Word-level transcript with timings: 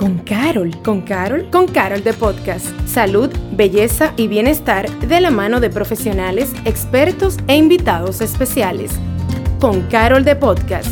con 0.00 0.16
Carol. 0.20 0.74
¿Con 0.82 1.02
Carol? 1.02 1.50
Con 1.50 1.68
Carol 1.68 2.02
de 2.02 2.14
Podcast. 2.14 2.66
Salud, 2.88 3.28
belleza 3.52 4.14
y 4.16 4.28
bienestar 4.28 4.88
de 5.00 5.20
la 5.20 5.30
mano 5.30 5.60
de 5.60 5.68
profesionales, 5.68 6.54
expertos 6.64 7.36
e 7.48 7.56
invitados 7.58 8.22
especiales. 8.22 8.92
Con 9.60 9.82
Carol 9.88 10.24
de 10.24 10.36
Podcast. 10.36 10.88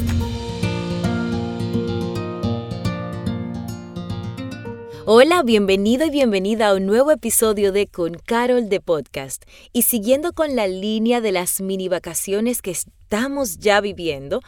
Hola, 5.06 5.42
bienvenido 5.42 6.04
y 6.04 6.10
bienvenida 6.10 6.68
a 6.68 6.74
un 6.74 6.84
nuevo 6.84 7.10
episodio 7.10 7.72
de 7.72 7.86
Con 7.86 8.12
Carol 8.12 8.68
de 8.68 8.80
Podcast. 8.80 9.44
Y 9.72 9.82
siguiendo 9.84 10.34
con 10.34 10.54
la 10.54 10.66
línea 10.66 11.22
de 11.22 11.32
las 11.32 11.62
mini 11.62 11.88
vacaciones 11.88 12.60
que 12.60 12.72
estamos 12.72 13.56
ya 13.56 13.80
viviendo, 13.80 14.42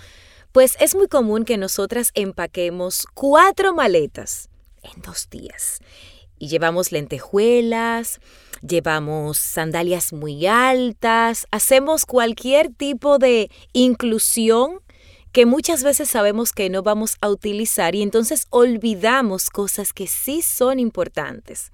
pues 0.52 0.76
es 0.80 0.94
muy 0.94 1.08
común 1.08 1.46
que 1.46 1.56
nosotras 1.56 2.10
empaquemos 2.14 3.06
cuatro 3.14 3.72
maletas 3.72 4.49
en 4.82 5.02
dos 5.02 5.28
días. 5.30 5.80
Y 6.38 6.48
llevamos 6.48 6.90
lentejuelas, 6.90 8.20
llevamos 8.66 9.38
sandalias 9.38 10.12
muy 10.12 10.46
altas, 10.46 11.46
hacemos 11.50 12.06
cualquier 12.06 12.72
tipo 12.72 13.18
de 13.18 13.50
inclusión 13.72 14.80
que 15.32 15.46
muchas 15.46 15.82
veces 15.82 16.08
sabemos 16.08 16.52
que 16.52 16.70
no 16.70 16.82
vamos 16.82 17.16
a 17.20 17.28
utilizar 17.28 17.94
y 17.94 18.02
entonces 18.02 18.46
olvidamos 18.50 19.50
cosas 19.50 19.92
que 19.92 20.06
sí 20.06 20.42
son 20.42 20.80
importantes. 20.80 21.72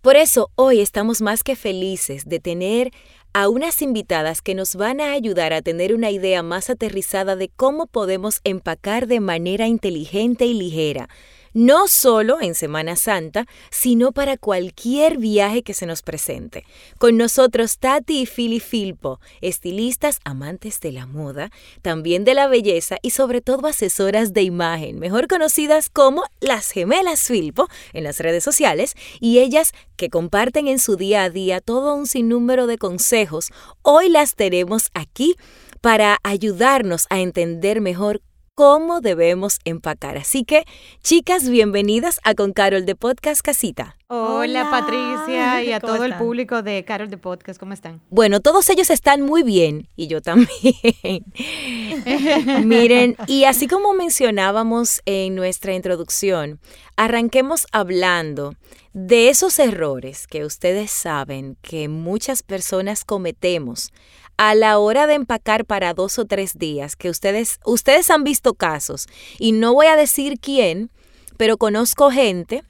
Por 0.00 0.16
eso 0.16 0.50
hoy 0.54 0.80
estamos 0.80 1.20
más 1.20 1.42
que 1.42 1.56
felices 1.56 2.26
de 2.26 2.38
tener 2.38 2.92
a 3.32 3.48
unas 3.48 3.82
invitadas 3.82 4.42
que 4.42 4.54
nos 4.54 4.76
van 4.76 5.00
a 5.00 5.12
ayudar 5.12 5.52
a 5.52 5.60
tener 5.60 5.94
una 5.94 6.10
idea 6.10 6.42
más 6.42 6.70
aterrizada 6.70 7.36
de 7.36 7.48
cómo 7.48 7.86
podemos 7.86 8.40
empacar 8.44 9.06
de 9.06 9.20
manera 9.20 9.66
inteligente 9.66 10.46
y 10.46 10.54
ligera 10.54 11.08
no 11.54 11.88
solo 11.88 12.40
en 12.40 12.54
Semana 12.54 12.96
Santa, 12.96 13.46
sino 13.70 14.12
para 14.12 14.36
cualquier 14.36 15.16
viaje 15.18 15.62
que 15.62 15.72
se 15.72 15.86
nos 15.86 16.02
presente. 16.02 16.66
Con 16.98 17.16
nosotros 17.16 17.78
Tati 17.78 18.22
y 18.22 18.26
Fili 18.26 18.60
Filpo, 18.60 19.20
estilistas 19.40 20.20
amantes 20.24 20.80
de 20.80 20.92
la 20.92 21.06
moda, 21.06 21.50
también 21.80 22.24
de 22.24 22.34
la 22.34 22.48
belleza 22.48 22.98
y 23.00 23.10
sobre 23.10 23.40
todo 23.40 23.68
asesoras 23.68 24.32
de 24.32 24.42
imagen, 24.42 24.98
mejor 24.98 25.28
conocidas 25.28 25.88
como 25.88 26.24
las 26.40 26.70
gemelas 26.70 27.22
Filpo 27.22 27.68
en 27.92 28.04
las 28.04 28.18
redes 28.18 28.44
sociales, 28.44 28.94
y 29.20 29.38
ellas 29.38 29.72
que 29.96 30.10
comparten 30.10 30.68
en 30.68 30.78
su 30.78 30.96
día 30.96 31.22
a 31.22 31.30
día 31.30 31.60
todo 31.60 31.94
un 31.94 32.06
sinnúmero 32.06 32.66
de 32.66 32.78
consejos, 32.78 33.50
hoy 33.82 34.08
las 34.08 34.34
tenemos 34.34 34.90
aquí 34.92 35.36
para 35.80 36.18
ayudarnos 36.22 37.06
a 37.10 37.20
entender 37.20 37.80
mejor 37.80 38.22
cómo 38.54 39.00
debemos 39.00 39.58
empacar. 39.64 40.16
Así 40.16 40.44
que, 40.44 40.64
chicas, 41.02 41.48
bienvenidas 41.48 42.20
a 42.22 42.34
Con 42.34 42.52
Carol 42.52 42.86
de 42.86 42.94
Podcast 42.94 43.42
Casita. 43.42 43.96
Hola, 44.06 44.70
Patricia 44.70 45.64
y 45.64 45.72
a 45.72 45.80
todo 45.80 46.04
el 46.04 46.16
público 46.16 46.62
de 46.62 46.84
Carol 46.84 47.10
de 47.10 47.16
Podcast, 47.16 47.58
¿cómo 47.58 47.72
están? 47.72 48.00
Bueno, 48.10 48.40
todos 48.40 48.70
ellos 48.70 48.90
están 48.90 49.22
muy 49.22 49.42
bien 49.42 49.88
y 49.96 50.06
yo 50.06 50.20
también. 50.20 50.48
Miren, 52.64 53.16
y 53.26 53.44
así 53.44 53.66
como 53.66 53.92
mencionábamos 53.94 55.00
en 55.04 55.34
nuestra 55.34 55.74
introducción, 55.74 56.60
arranquemos 56.96 57.66
hablando 57.72 58.54
de 58.92 59.30
esos 59.30 59.58
errores 59.58 60.28
que 60.28 60.44
ustedes 60.44 60.92
saben 60.92 61.56
que 61.60 61.88
muchas 61.88 62.44
personas 62.44 63.04
cometemos 63.04 63.90
a 64.36 64.54
la 64.54 64.78
hora 64.78 65.06
de 65.06 65.14
empacar 65.14 65.64
para 65.64 65.94
dos 65.94 66.18
o 66.18 66.24
tres 66.24 66.58
días, 66.58 66.96
que 66.96 67.10
ustedes, 67.10 67.60
ustedes 67.64 68.10
han 68.10 68.24
visto 68.24 68.54
casos, 68.54 69.06
y 69.38 69.52
no 69.52 69.74
voy 69.74 69.86
a 69.86 69.96
decir 69.96 70.38
quién, 70.40 70.90
pero 71.36 71.56
conozco 71.56 72.10
gente 72.10 72.62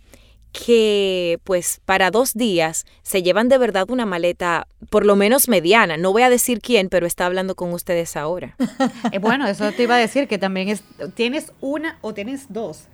que 0.54 1.40
pues 1.42 1.80
para 1.84 2.12
dos 2.12 2.32
días 2.32 2.86
se 3.02 3.24
llevan 3.24 3.48
de 3.48 3.58
verdad 3.58 3.90
una 3.90 4.06
maleta 4.06 4.68
por 4.88 5.04
lo 5.04 5.16
menos 5.16 5.48
mediana. 5.48 5.96
No 5.96 6.12
voy 6.12 6.22
a 6.22 6.30
decir 6.30 6.60
quién, 6.60 6.88
pero 6.88 7.08
está 7.08 7.26
hablando 7.26 7.56
con 7.56 7.72
ustedes 7.72 8.16
ahora. 8.16 8.56
Eh, 9.12 9.18
bueno, 9.18 9.46
eso 9.46 9.70
te 9.72 9.82
iba 9.84 9.96
a 9.96 9.98
decir 9.98 10.28
que 10.28 10.38
también 10.38 10.68
es, 10.68 10.82
tienes 11.14 11.52
una 11.60 11.98
o 12.00 12.14
tienes 12.14 12.46
dos. 12.52 12.84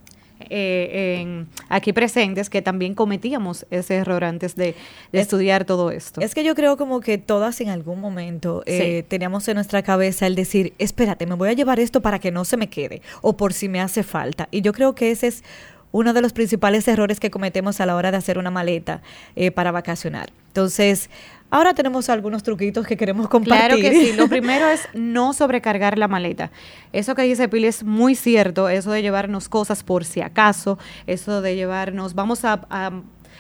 Eh, 0.49 1.45
aquí 1.69 1.93
presentes 1.93 2.49
que 2.49 2.63
también 2.63 2.95
cometíamos 2.95 3.67
ese 3.71 3.97
error 3.97 4.25
antes 4.25 4.57
de, 4.57 4.75
estudiar 5.13 5.65
todo 5.65 5.91
esto. 5.91 6.21
Es 6.21 6.35
que 6.35 6.45
yo 6.45 6.55
creo 6.55 6.77
como 6.77 7.01
que 7.01 7.19
todas 7.19 7.61
en 7.61 7.69
algún 7.69 8.01
momento 8.01 8.63
eh, 8.67 9.05
teníamos 9.09 9.47
en 9.49 9.57
nuestra 9.57 9.83
cabeza 9.83 10.27
el 10.27 10.35
decir, 10.35 10.73
espérate, 10.79 11.27
me 11.27 11.35
voy 11.35 11.49
a 11.49 11.53
llevar 11.53 11.81
esto 11.81 12.01
para 12.01 12.19
que 12.19 12.31
no 12.31 12.45
se 12.45 12.57
me 12.57 12.69
quede 12.69 13.03
o 13.23 13.37
por 13.37 13.53
si 13.53 13.69
me 13.69 13.81
hace 13.81 14.03
falta. 14.03 14.49
Y 14.51 14.63
yo 14.63 14.73
creo 14.73 14.95
que 14.95 15.11
ese 15.11 15.29
es 15.29 15.45
uno 15.93 16.13
de 16.13 16.23
los 16.23 16.33
principales 16.33 16.87
errores 16.89 17.21
que 17.21 17.31
cometemos 17.31 17.81
a 17.81 17.87
la 17.87 17.97
hora 17.97 18.11
de 18.11 18.17
hacer 18.17 18.39
una 18.39 18.51
maleta 18.51 19.03
eh, 19.37 19.51
para 19.51 19.73
vacacionar. 19.73 20.31
Entonces, 20.49 21.11
Ahora 21.53 21.75
tenemos 21.75 22.09
algunos 22.09 22.45
truquitos 22.45 22.87
que 22.87 22.97
queremos 22.97 23.29
compartir. 23.29 23.67
Claro 23.67 23.77
que 23.77 23.91
sí. 23.91 24.13
Lo 24.13 24.29
primero 24.29 24.69
es 24.69 24.89
no 24.95 25.33
sobrecargar 25.33 25.99
la 25.99 26.07
maleta. 26.07 26.53
Eso 26.93 27.17
que 27.17 27.23
dice 27.23 27.49
Pili 27.49 27.67
es 27.67 27.83
muy 27.83 28.15
cierto. 28.15 28.69
Eso 28.69 28.93
de 28.93 29.03
llevarnos 29.03 29.49
cosas 29.49 29.83
por 29.83 30.05
si 30.05 30.21
acaso. 30.21 30.79
Eso 31.09 31.43
de 31.43 31.57
llevarnos, 31.57 32.15
vamos 32.15 32.45
a, 32.45 32.61
a 32.71 32.93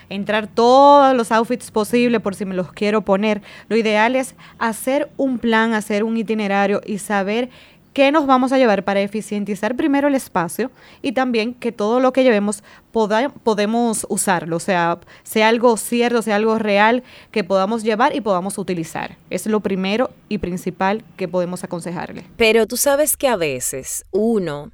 entrar 0.09 0.49
todos 0.49 1.15
los 1.17 1.31
outfits 1.31 1.71
posibles 1.71 2.21
por 2.21 2.34
si 2.34 2.44
me 2.44 2.55
los 2.55 2.72
quiero 2.72 3.03
poner. 3.03 3.43
Lo 3.69 3.77
ideal 3.77 4.17
es 4.17 4.34
hacer 4.59 5.09
un 5.17 5.38
plan, 5.38 5.72
hacer 5.72 6.03
un 6.03 6.17
itinerario 6.17 6.81
y 6.84 6.99
saber 6.99 7.49
qué 7.92 8.12
nos 8.12 8.26
vamos 8.26 8.52
a 8.52 8.58
llevar 8.58 8.84
para 8.84 9.00
eficientizar 9.00 9.76
primero 9.76 10.08
el 10.08 10.14
espacio 10.14 10.70
y 11.02 11.12
también 11.12 11.54
que 11.54 11.72
todo 11.72 12.00
lo 12.00 12.12
que 12.12 12.22
llevemos 12.22 12.62
podemos 12.92 14.06
usarlo, 14.08 14.56
o 14.56 14.60
sea, 14.60 14.98
sea 15.22 15.48
algo 15.48 15.76
cierto, 15.76 16.22
sea 16.22 16.36
algo 16.36 16.58
real 16.58 17.02
que 17.30 17.44
podamos 17.44 17.82
llevar 17.82 18.14
y 18.14 18.20
podamos 18.20 18.58
utilizar. 18.58 19.16
Es 19.30 19.46
lo 19.46 19.60
primero 19.60 20.10
y 20.28 20.38
principal 20.38 21.04
que 21.16 21.28
podemos 21.28 21.64
aconsejarle. 21.64 22.24
Pero 22.36 22.66
tú 22.66 22.76
sabes 22.76 23.16
que 23.16 23.28
a 23.28 23.36
veces 23.36 24.04
uno 24.10 24.72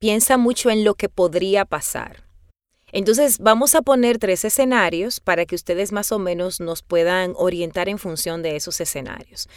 piensa 0.00 0.36
mucho 0.36 0.70
en 0.70 0.84
lo 0.84 0.94
que 0.94 1.08
podría 1.08 1.64
pasar. 1.64 2.31
Entonces 2.92 3.38
vamos 3.38 3.74
a 3.74 3.82
poner 3.82 4.18
tres 4.18 4.44
escenarios 4.44 5.20
para 5.20 5.46
que 5.46 5.54
ustedes 5.54 5.92
más 5.92 6.12
o 6.12 6.18
menos 6.18 6.60
nos 6.60 6.82
puedan 6.82 7.32
orientar 7.36 7.88
en 7.88 7.98
función 7.98 8.42
de 8.42 8.56
esos 8.56 8.80
escenarios. 8.80 9.48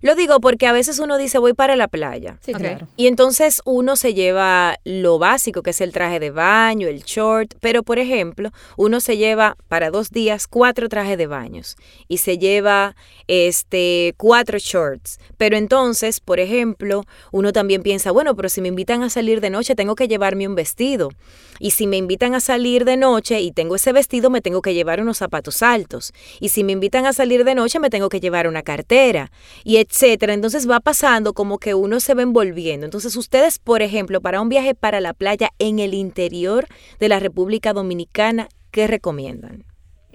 Lo 0.00 0.14
digo 0.14 0.40
porque 0.40 0.66
a 0.66 0.72
veces 0.72 0.98
uno 0.98 1.18
dice 1.18 1.38
voy 1.38 1.54
para 1.54 1.76
la 1.76 1.88
playa. 1.88 2.38
Sí, 2.40 2.52
claro. 2.52 2.86
Y 2.96 3.06
entonces 3.06 3.60
uno 3.64 3.96
se 3.96 4.14
lleva 4.14 4.78
lo 4.84 5.18
básico, 5.18 5.62
que 5.62 5.70
es 5.70 5.80
el 5.80 5.92
traje 5.92 6.20
de 6.20 6.30
baño, 6.30 6.88
el 6.88 7.02
short, 7.02 7.54
pero 7.60 7.82
por 7.82 7.98
ejemplo, 7.98 8.50
uno 8.76 9.00
se 9.00 9.16
lleva 9.16 9.56
para 9.68 9.90
dos 9.90 10.10
días 10.10 10.46
cuatro 10.46 10.88
trajes 10.88 11.18
de 11.18 11.26
baños 11.26 11.76
y 12.06 12.18
se 12.18 12.38
lleva 12.38 12.94
este 13.26 14.14
cuatro 14.16 14.58
shorts. 14.58 15.18
Pero 15.36 15.56
entonces, 15.56 16.20
por 16.20 16.38
ejemplo, 16.38 17.04
uno 17.32 17.52
también 17.52 17.82
piensa, 17.82 18.12
bueno, 18.12 18.36
pero 18.36 18.48
si 18.48 18.60
me 18.60 18.68
invitan 18.68 19.02
a 19.02 19.10
salir 19.10 19.40
de 19.40 19.50
noche, 19.50 19.74
tengo 19.74 19.94
que 19.94 20.06
llevarme 20.06 20.46
un 20.46 20.54
vestido. 20.54 21.10
Y 21.60 21.70
si 21.70 21.86
me 21.86 21.96
invitan 21.96 22.34
a 22.34 22.40
salir 22.40 22.83
de 22.84 22.96
noche 22.96 23.40
y 23.40 23.52
tengo 23.52 23.76
ese 23.76 23.92
vestido, 23.92 24.30
me 24.30 24.40
tengo 24.40 24.62
que 24.62 24.74
llevar 24.74 25.00
unos 25.00 25.18
zapatos 25.18 25.62
altos. 25.62 26.12
Y 26.40 26.50
si 26.50 26.64
me 26.64 26.72
invitan 26.72 27.06
a 27.06 27.12
salir 27.12 27.44
de 27.44 27.54
noche, 27.54 27.80
me 27.80 27.90
tengo 27.90 28.08
que 28.08 28.20
llevar 28.20 28.46
una 28.46 28.62
cartera, 28.62 29.30
y 29.64 29.76
etcétera. 29.76 30.34
Entonces 30.34 30.68
va 30.68 30.80
pasando 30.80 31.32
como 31.32 31.58
que 31.58 31.74
uno 31.74 32.00
se 32.00 32.14
va 32.14 32.22
envolviendo. 32.22 32.86
Entonces 32.86 33.16
ustedes, 33.16 33.58
por 33.58 33.82
ejemplo, 33.82 34.20
para 34.20 34.40
un 34.40 34.48
viaje 34.48 34.74
para 34.74 35.00
la 35.00 35.14
playa 35.14 35.50
en 35.58 35.78
el 35.78 35.94
interior 35.94 36.66
de 36.98 37.08
la 37.08 37.20
República 37.20 37.72
Dominicana, 37.72 38.48
¿qué 38.70 38.86
recomiendan? 38.86 39.64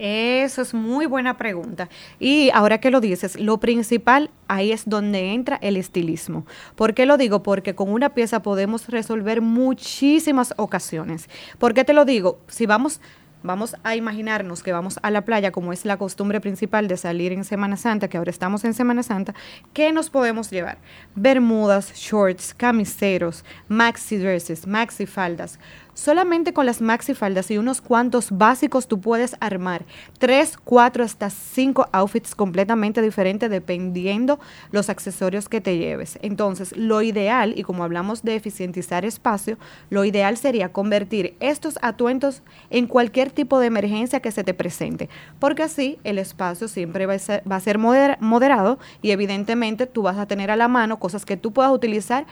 Eso 0.01 0.61
es 0.61 0.73
muy 0.73 1.07
buena 1.07 1.35
pregunta. 1.37 1.89
Y 2.19 2.51
ahora 2.53 2.79
que 2.79 2.89
lo 2.89 3.01
dices, 3.01 3.37
lo 3.37 3.57
principal 3.57 4.31
ahí 4.47 4.71
es 4.71 4.87
donde 4.87 5.33
entra 5.33 5.57
el 5.61 5.75
estilismo. 5.75 6.45
¿Por 6.77 6.93
qué 6.93 7.05
lo 7.05 7.17
digo? 7.17 7.43
Porque 7.43 7.75
con 7.75 7.91
una 7.91 8.13
pieza 8.13 8.41
podemos 8.41 8.87
resolver 8.87 9.41
muchísimas 9.41 10.53
ocasiones. 10.55 11.29
¿Por 11.57 11.73
qué 11.73 11.83
te 11.83 11.91
lo 11.91 12.05
digo? 12.05 12.39
Si 12.47 12.65
vamos 12.65 13.01
vamos 13.41 13.75
a 13.83 13.95
imaginarnos 13.95 14.63
que 14.63 14.71
vamos 14.71 14.99
a 15.01 15.11
la 15.11 15.23
playa, 15.23 15.51
como 15.51 15.71
es 15.71 15.85
la 15.85 15.97
costumbre 15.97 16.41
principal 16.41 16.87
de 16.87 16.97
salir 16.97 17.31
en 17.31 17.45
Semana 17.45 17.77
Santa, 17.77 18.07
que 18.07 18.17
ahora 18.17 18.31
estamos 18.31 18.65
en 18.65 18.73
Semana 18.73 19.03
Santa, 19.03 19.33
¿qué 19.73 19.91
nos 19.93 20.09
podemos 20.09 20.49
llevar? 20.49 20.77
Bermudas, 21.15 21.93
shorts, 21.95 22.53
camiseros, 22.53 23.45
maxi 23.67 24.17
dresses, 24.17 24.67
maxi 24.67 25.05
faldas, 25.05 25.59
Solamente 25.99 26.53
con 26.53 26.65
las 26.65 26.79
maxi 26.79 27.13
faldas 27.13 27.51
y 27.51 27.57
unos 27.57 27.81
cuantos 27.81 28.31
básicos 28.31 28.87
tú 28.87 29.01
puedes 29.01 29.35
armar 29.41 29.83
tres, 30.17 30.57
cuatro, 30.57 31.03
hasta 31.03 31.29
cinco 31.29 31.89
outfits 31.91 32.35
completamente 32.35 33.01
diferentes 33.01 33.49
dependiendo 33.49 34.39
los 34.71 34.89
accesorios 34.89 35.49
que 35.49 35.59
te 35.59 35.77
lleves. 35.77 36.17
Entonces, 36.21 36.73
lo 36.77 37.01
ideal, 37.01 37.53
y 37.57 37.63
como 37.63 37.83
hablamos 37.83 38.23
de 38.23 38.35
eficientizar 38.35 39.03
espacio, 39.03 39.57
lo 39.89 40.05
ideal 40.05 40.37
sería 40.37 40.71
convertir 40.71 41.35
estos 41.41 41.77
atuendos 41.81 42.43
en 42.69 42.87
cualquier 42.87 43.29
tipo 43.29 43.59
de 43.59 43.67
emergencia 43.67 44.21
que 44.21 44.31
se 44.31 44.45
te 44.45 44.53
presente, 44.53 45.09
porque 45.37 45.63
así 45.63 45.99
el 46.05 46.17
espacio 46.17 46.69
siempre 46.69 47.07
va 47.07 47.15
a 47.15 47.19
ser, 47.19 47.43
va 47.51 47.57
a 47.57 47.59
ser 47.59 47.77
moderado 47.77 48.79
y 49.01 49.11
evidentemente 49.11 49.85
tú 49.85 50.03
vas 50.03 50.17
a 50.17 50.27
tener 50.27 50.49
a 50.49 50.55
la 50.55 50.69
mano 50.69 50.97
cosas 50.97 51.25
que 51.25 51.35
tú 51.35 51.51
puedas 51.51 51.73
utilizar 51.73 52.25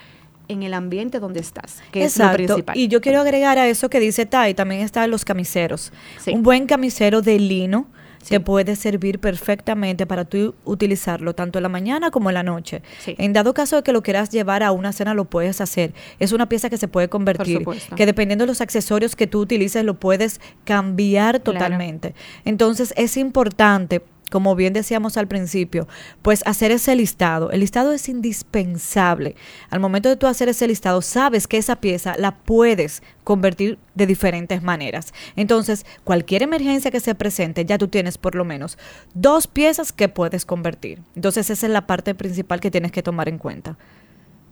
en 0.48 0.64
el 0.64 0.74
ambiente 0.74 1.20
donde 1.20 1.40
estás, 1.40 1.82
que 1.92 2.04
es 2.04 2.18
lo 2.18 2.32
principal. 2.32 2.78
Y 2.78 2.88
yo 2.88 3.02
quiero 3.02 3.22
agregar 3.22 3.58
a 3.58 3.68
eso 3.68 3.90
que 3.90 4.00
dice 4.00 4.26
Tai, 4.26 4.54
también 4.54 4.82
están 4.82 5.10
los 5.12 5.26
camiseros. 5.26 5.92
Un 6.32 6.44
buen 6.44 6.66
camisero 6.68 7.22
de 7.22 7.40
lino 7.40 7.88
te 8.28 8.40
puede 8.40 8.76
servir 8.76 9.20
perfectamente 9.20 10.06
para 10.06 10.26
tú 10.26 10.56
utilizarlo 10.66 11.34
tanto 11.34 11.60
en 11.60 11.64
la 11.64 11.70
mañana 11.70 12.12
como 12.12 12.30
en 12.30 12.36
la 12.36 12.44
noche. 12.44 12.82
En 13.06 13.34
dado 13.34 13.54
caso 13.54 13.78
de 13.78 13.84
que 13.84 13.94
lo 13.94 14.04
quieras 14.04 14.30
llevar 14.30 14.64
a 14.64 14.72
una 14.72 14.92
cena, 14.92 15.14
lo 15.14 15.26
puedes 15.26 15.62
hacer. 15.62 15.94
Es 16.20 16.32
una 16.32 16.50
pieza 16.50 16.70
que 16.70 16.78
se 16.78 16.88
puede 16.88 17.10
convertir, 17.10 17.64
que 17.96 18.06
dependiendo 18.06 18.44
de 18.44 18.48
los 18.48 18.62
accesorios 18.62 19.16
que 19.16 19.28
tú 19.28 19.40
utilices, 19.40 19.84
lo 19.84 20.00
puedes 20.00 20.42
cambiar 20.66 21.40
totalmente. 21.40 22.16
Entonces 22.46 22.94
es 22.98 23.18
importante 23.18 24.02
como 24.32 24.56
bien 24.56 24.74
decíamos 24.74 25.18
al 25.18 25.28
principio, 25.28 25.88
pues 26.22 26.44
hacer 26.46 26.72
ese 26.72 26.96
listado. 26.96 27.52
El 27.52 27.62
listado 27.62 27.94
es 27.94 28.10
indispensable. 28.10 29.36
Al 29.70 29.80
momento 29.80 30.10
de 30.10 30.18
tú 30.18 30.28
hacer 30.28 30.50
ese 30.50 30.68
listado, 30.68 31.02
sabes 31.02 31.48
que 31.48 31.58
esa 31.58 31.78
pieza 31.78 32.16
la 32.18 32.36
puedes 32.38 33.04
convertir 33.24 33.80
de 33.96 34.06
diferentes 34.06 34.62
maneras. 34.62 35.14
Entonces, 35.36 35.86
cualquier 36.04 36.44
emergencia 36.44 36.92
que 36.92 37.00
se 37.00 37.16
presente, 37.16 37.66
ya 37.66 37.78
tú 37.78 37.88
tienes 37.88 38.18
por 38.18 38.36
lo 38.36 38.46
menos 38.46 38.78
dos 39.14 39.48
piezas 39.48 39.92
que 39.92 40.10
puedes 40.10 40.46
convertir. 40.46 41.02
Entonces, 41.16 41.50
esa 41.50 41.66
es 41.66 41.72
la 41.72 41.88
parte 41.88 42.16
principal 42.16 42.60
que 42.60 42.72
tienes 42.72 42.92
que 42.92 43.04
tomar 43.04 43.30
en 43.30 43.38
cuenta 43.38 43.78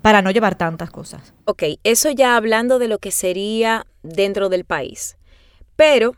para 0.02 0.22
no 0.22 0.30
llevar 0.30 0.56
tantas 0.56 0.92
cosas. 0.92 1.34
Ok, 1.46 1.64
eso 1.84 2.12
ya 2.12 2.36
hablando 2.36 2.78
de 2.78 2.88
lo 2.88 3.00
que 3.00 3.10
sería 3.10 3.88
dentro 4.04 4.50
del 4.50 4.64
país. 4.64 5.18
Pero 5.76 6.14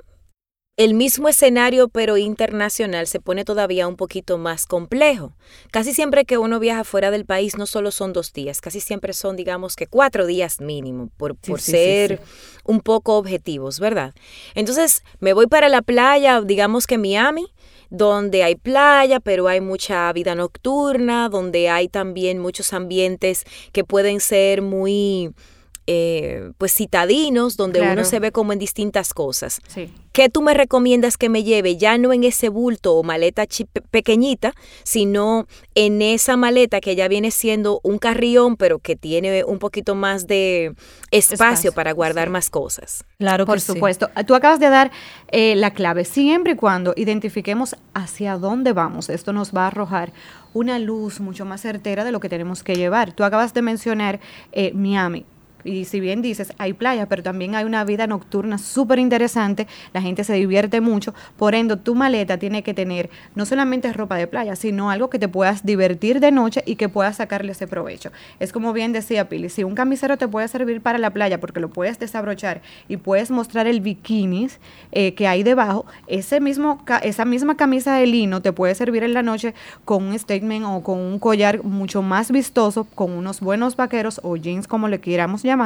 el 0.77 0.93
mismo 0.93 1.27
escenario 1.27 1.89
pero 1.89 2.17
internacional 2.17 3.07
se 3.07 3.19
pone 3.19 3.43
todavía 3.43 3.87
un 3.87 3.95
poquito 3.95 4.37
más 4.37 4.67
complejo. 4.67 5.33
Casi 5.71 5.91
siempre 5.91 6.23
que 6.23 6.37
uno 6.37 6.59
viaja 6.59 6.83
fuera 6.83 7.09
del 7.09 7.25
país 7.25 7.57
no 7.57 7.65
solo 7.65 7.89
son 7.89 8.13
dos 8.13 8.31
días, 8.31 8.61
casi 8.61 8.79
siempre 8.79 9.13
son 9.13 9.35
digamos 9.35 9.75
que 9.75 9.87
cuatro 9.87 10.27
días 10.27 10.61
mínimo, 10.61 11.09
por, 11.17 11.35
por 11.35 11.59
ser 11.59 12.21
un 12.63 12.81
poco 12.81 13.17
objetivos, 13.17 13.79
¿verdad? 13.79 14.13
Entonces 14.53 15.03
me 15.19 15.33
voy 15.33 15.47
para 15.47 15.67
la 15.67 15.81
playa, 15.81 16.41
digamos 16.41 16.85
que 16.85 16.99
Miami, 16.99 17.51
donde 17.89 18.43
hay 18.43 18.55
playa, 18.55 19.19
pero 19.19 19.47
hay 19.47 19.61
mucha 19.61 20.13
vida 20.13 20.35
nocturna, 20.35 21.27
donde 21.29 21.69
hay 21.69 21.87
también 21.87 22.37
muchos 22.37 22.71
ambientes 22.71 23.45
que 23.71 23.83
pueden 23.83 24.19
ser 24.19 24.61
muy 24.61 25.33
eh, 25.87 26.51
pues 26.57 26.73
citadinos, 26.73 27.55
donde 27.55 27.81
uno 27.81 28.03
se 28.03 28.19
ve 28.19 28.33
como 28.33 28.51
en 28.51 28.59
distintas 28.59 29.13
cosas. 29.13 29.61
Sí. 29.67 29.89
¿Qué 30.11 30.29
tú 30.29 30.41
me 30.41 30.53
recomiendas 30.53 31.15
que 31.15 31.29
me 31.29 31.43
lleve? 31.43 31.77
Ya 31.77 31.97
no 31.97 32.11
en 32.11 32.23
ese 32.23 32.49
bulto 32.49 32.95
o 32.95 33.03
maleta 33.03 33.45
pequeñita, 33.91 34.53
sino 34.83 35.47
en 35.75 36.01
esa 36.01 36.35
maleta 36.35 36.81
que 36.81 36.95
ya 36.95 37.07
viene 37.07 37.31
siendo 37.31 37.79
un 37.83 37.99
carrión, 37.99 38.57
pero 38.57 38.79
que 38.79 38.95
tiene 38.95 39.43
un 39.43 39.59
poquito 39.59 39.95
más 39.95 40.27
de 40.27 40.73
espacio, 41.11 41.71
para 41.71 41.91
guardar 41.91 42.29
más 42.31 42.49
cosas. 42.49 43.05
Claro, 43.19 43.45
por 43.45 43.61
supuesto. 43.61 44.09
Tú 44.25 44.35
acabas 44.35 44.59
de 44.59 44.69
dar 44.69 44.91
eh, 45.27 45.55
la 45.55 45.71
clave. 45.71 46.03
Siempre 46.03 46.53
y 46.53 46.55
cuando 46.55 46.93
identifiquemos 46.97 47.75
hacia 47.93 48.37
dónde 48.37 48.73
vamos, 48.73 49.09
esto 49.09 49.33
nos 49.33 49.53
va 49.55 49.65
a 49.65 49.67
arrojar 49.67 50.11
una 50.53 50.79
luz 50.79 51.19
mucho 51.19 51.45
más 51.45 51.61
certera 51.61 52.03
de 52.03 52.11
lo 52.11 52.19
que 52.19 52.27
tenemos 52.27 52.63
que 52.63 52.75
llevar. 52.75 53.13
Tú 53.13 53.23
acabas 53.23 53.53
de 53.53 53.61
mencionar 53.61 54.19
eh, 54.51 54.73
Miami 54.73 55.25
y 55.67 55.85
si 55.85 55.99
bien 55.99 56.21
dices, 56.21 56.53
hay 56.57 56.73
playa, 56.73 57.07
pero 57.07 57.21
también 57.21 57.55
hay 57.55 57.65
una 57.65 57.83
vida 57.83 58.07
nocturna 58.07 58.57
súper 58.57 58.99
interesante, 58.99 59.67
la 59.93 60.01
gente 60.01 60.23
se 60.23 60.33
divierte 60.33 60.79
mucho, 60.81 61.13
por 61.35 61.55
ende 61.55 61.75
tu 61.75 61.93
maleta 61.93 62.37
tiene 62.37 62.63
que 62.63 62.73
tener 62.73 63.09
no 63.35 63.45
solamente 63.45 63.91
ropa 63.91 64.15
de 64.15 64.27
playa, 64.27 64.55
sino 64.55 64.89
algo 64.89 65.09
que 65.09 65.19
te 65.19 65.27
puedas 65.27 65.65
divertir 65.65 66.19
de 66.19 66.31
noche 66.31 66.63
y 66.65 66.77
que 66.77 66.87
puedas 66.87 67.17
sacarle 67.17 67.51
ese 67.51 67.67
provecho. 67.67 68.11
Es 68.39 68.53
como 68.53 68.71
bien 68.71 68.93
decía 68.93 69.27
Pili, 69.27 69.49
si 69.49 69.63
un 69.63 69.75
camisero 69.75 70.17
te 70.17 70.27
puede 70.27 70.47
servir 70.47 70.81
para 70.81 70.97
la 70.97 71.09
playa 71.09 71.39
porque 71.39 71.59
lo 71.59 71.69
puedes 71.69 71.99
desabrochar 71.99 72.61
y 72.87 72.97
puedes 72.97 73.29
mostrar 73.29 73.67
el 73.67 73.81
bikini 73.81 74.37
eh, 74.91 75.15
que 75.15 75.27
hay 75.27 75.43
debajo, 75.43 75.85
ese 76.05 76.39
mismo, 76.39 76.83
esa 77.01 77.25
misma 77.25 77.57
camisa 77.57 77.95
de 77.95 78.05
lino 78.05 78.41
te 78.41 78.53
puede 78.53 78.75
servir 78.75 79.03
en 79.03 79.13
la 79.13 79.23
noche 79.23 79.53
con 79.83 80.03
un 80.03 80.17
statement 80.17 80.65
o 80.65 80.83
con 80.83 80.99
un 80.99 81.19
collar 81.19 81.63
mucho 81.63 82.01
más 82.01 82.31
vistoso, 82.31 82.85
con 82.85 83.11
unos 83.11 83.41
buenos 83.41 83.75
vaqueros 83.75 84.21
o 84.23 84.37
jeans 84.37 84.67
como 84.67 84.87
le 84.87 84.99
quieramos 84.99 85.43
llamar 85.43 85.56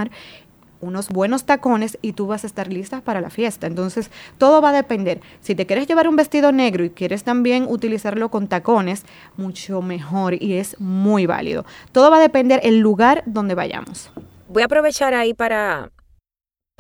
unos 0.82 1.10
buenos 1.10 1.46
tacones 1.46 1.98
y 2.02 2.14
tú 2.14 2.28
vas 2.28 2.44
a 2.44 2.48
estar 2.48 2.68
lista 2.72 3.02
para 3.02 3.22
la 3.22 3.30
fiesta. 3.30 3.68
Entonces, 3.68 4.12
todo 4.38 4.62
va 4.62 4.70
a 4.70 4.74
depender. 4.74 5.22
Si 5.40 5.56
te 5.56 5.66
quieres 5.66 5.88
llevar 5.88 6.08
un 6.08 6.16
vestido 6.16 6.52
negro 6.52 6.84
y 6.84 6.90
quieres 6.90 7.24
también 7.24 7.66
utilizarlo 7.70 8.30
con 8.30 8.48
tacones, 8.48 9.06
mucho 9.38 9.82
mejor 9.82 10.42
y 10.42 10.54
es 10.54 10.80
muy 10.80 11.26
válido. 11.26 11.66
Todo 11.92 12.12
va 12.12 12.18
a 12.18 12.22
depender 12.22 12.60
el 12.64 12.80
lugar 12.80 13.24
donde 13.26 13.56
vayamos. 13.56 14.12
Voy 14.50 14.64
a 14.64 14.66
aprovechar 14.66 15.14
ahí 15.14 15.34
para 15.34 15.92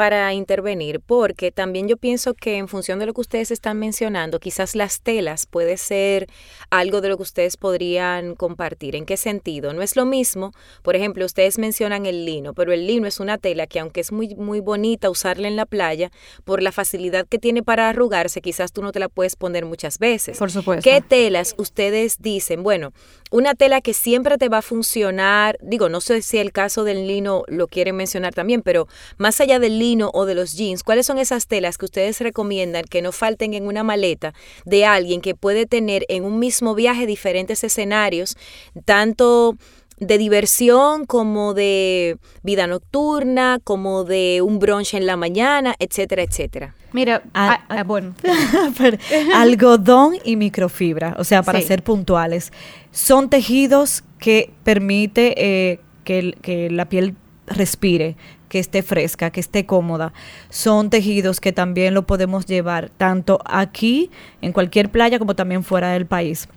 para 0.02 0.34
intervenir, 0.34 1.00
porque 1.00 1.52
también 1.52 1.88
yo 1.88 1.96
pienso 1.96 2.34
que 2.34 2.58
en 2.58 2.68
función 2.68 2.98
de 2.98 3.06
lo 3.06 3.14
que 3.14 3.22
ustedes 3.22 3.52
están 3.52 3.78
mencionando, 3.78 4.40
quizás 4.40 4.76
las 4.76 5.02
telas 5.02 5.46
puede 5.46 5.78
ser 5.78 6.26
algo 6.72 7.02
de 7.02 7.10
lo 7.10 7.18
que 7.18 7.22
ustedes 7.22 7.56
podrían 7.56 8.34
compartir. 8.34 8.96
¿En 8.96 9.06
qué 9.06 9.16
sentido? 9.16 9.74
No 9.74 9.84
es 9.84 9.96
lo 9.96 10.08
mismo, 10.08 10.54
por 10.82 10.96
ejemplo, 10.96 11.24
ustedes 11.24 11.60
mencionan 11.60 12.08
el 12.08 12.26
lino, 12.26 12.56
pero 12.56 12.74
el 12.74 12.88
lino 12.88 13.06
es 13.06 13.20
una 13.20 13.38
tela 13.38 13.68
que 13.68 13.80
aunque 13.80 14.02
es 14.02 14.12
muy, 14.12 14.34
muy 14.34 14.60
bonita 14.60 15.08
usarla 15.08 15.48
en 15.48 15.56
la 15.56 15.68
playa, 15.68 16.10
por 16.46 16.64
la 16.64 16.72
facilidad 16.72 17.28
que 17.28 17.38
tiene 17.38 17.62
para 17.62 17.88
arrugarse, 17.88 18.42
quizás 18.42 18.72
tú 18.72 18.82
no 18.82 18.92
te 18.92 19.00
la 19.00 19.08
puedes 19.08 19.36
poner 19.36 19.66
muchas 19.66 20.00
veces. 20.00 20.40
Por 20.40 20.50
supuesto. 20.50 20.82
¿Qué 20.84 21.02
telas 21.02 21.54
ustedes 21.60 22.18
dicen? 22.20 22.64
Bueno, 22.64 22.92
una 23.30 23.54
tela 23.54 23.82
que 23.82 23.94
siempre 23.94 24.38
te 24.38 24.50
va 24.50 24.58
a 24.58 24.62
funcionar, 24.64 25.60
digo, 25.62 25.90
no 25.90 26.02
sé 26.02 26.24
si 26.24 26.40
el 26.40 26.52
caso 26.52 26.84
del 26.84 27.08
lino 27.08 27.44
lo 27.48 27.68
quieren 27.68 27.96
mencionar 27.96 28.34
también, 28.34 28.64
pero 28.64 28.88
más 29.18 29.40
allá 29.40 29.60
del 29.60 29.78
lino, 29.78 29.91
o 30.14 30.26
de 30.26 30.36
los 30.36 30.54
jeans, 30.54 30.84
¿cuáles 30.84 31.06
son 31.06 31.18
esas 31.18 31.48
telas 31.48 31.78
que 31.78 31.86
ustedes 31.86 32.20
recomiendan 32.22 32.86
que 32.86 33.02
no 33.02 33.12
falten 33.12 33.54
en 33.54 33.68
una 33.68 33.84
maleta 33.84 34.34
de 34.66 34.86
alguien 34.86 35.22
que 35.22 35.36
puede 35.36 35.66
tener 35.66 36.06
en 36.10 36.24
un 36.24 36.40
mismo 36.40 36.76
viaje 36.76 37.06
diferentes 37.06 37.64
escenarios, 37.64 38.38
tanto 38.86 39.58
de 40.02 40.18
diversión 40.18 41.06
como 41.06 41.54
de 41.54 42.18
vida 42.42 42.66
nocturna, 42.66 43.60
como 43.64 44.04
de 44.04 44.42
un 44.42 44.58
brunch 44.58 44.96
en 44.96 45.06
la 45.06 45.16
mañana, 45.16 45.76
etcétera, 45.78 46.24
etcétera. 46.24 46.76
Mira, 46.92 47.22
ah, 47.36 47.64
ah, 47.70 47.84
bueno. 47.84 48.16
algodón 49.36 50.16
y 50.26 50.36
microfibra, 50.38 51.16
o 51.20 51.24
sea, 51.24 51.44
para 51.44 51.62
ser 51.62 51.84
puntuales, 51.84 52.52
son 52.92 53.30
tejidos 53.30 54.04
que 54.18 54.52
permite 54.64 55.36
eh, 55.38 55.80
que, 56.04 56.36
que 56.42 56.72
la 56.72 56.90
piel 56.90 57.16
respire, 57.46 58.18
que 58.52 58.60
esté 58.60 58.84
fresca, 58.84 59.30
que 59.30 59.40
esté 59.40 59.66
cómoda. 59.66 60.12
Son 60.50 60.90
tejidos 60.90 61.40
que 61.40 61.54
también 61.54 61.94
lo 61.94 62.06
podemos 62.06 62.46
llevar 62.46 62.90
tanto 62.98 63.40
aquí, 63.46 64.12
en 64.42 64.52
cualquier 64.52 64.92
playa, 64.92 65.20
como 65.20 65.38
también 65.38 65.64
fuera 65.64 65.94
del 65.94 66.06
país. 66.06 66.50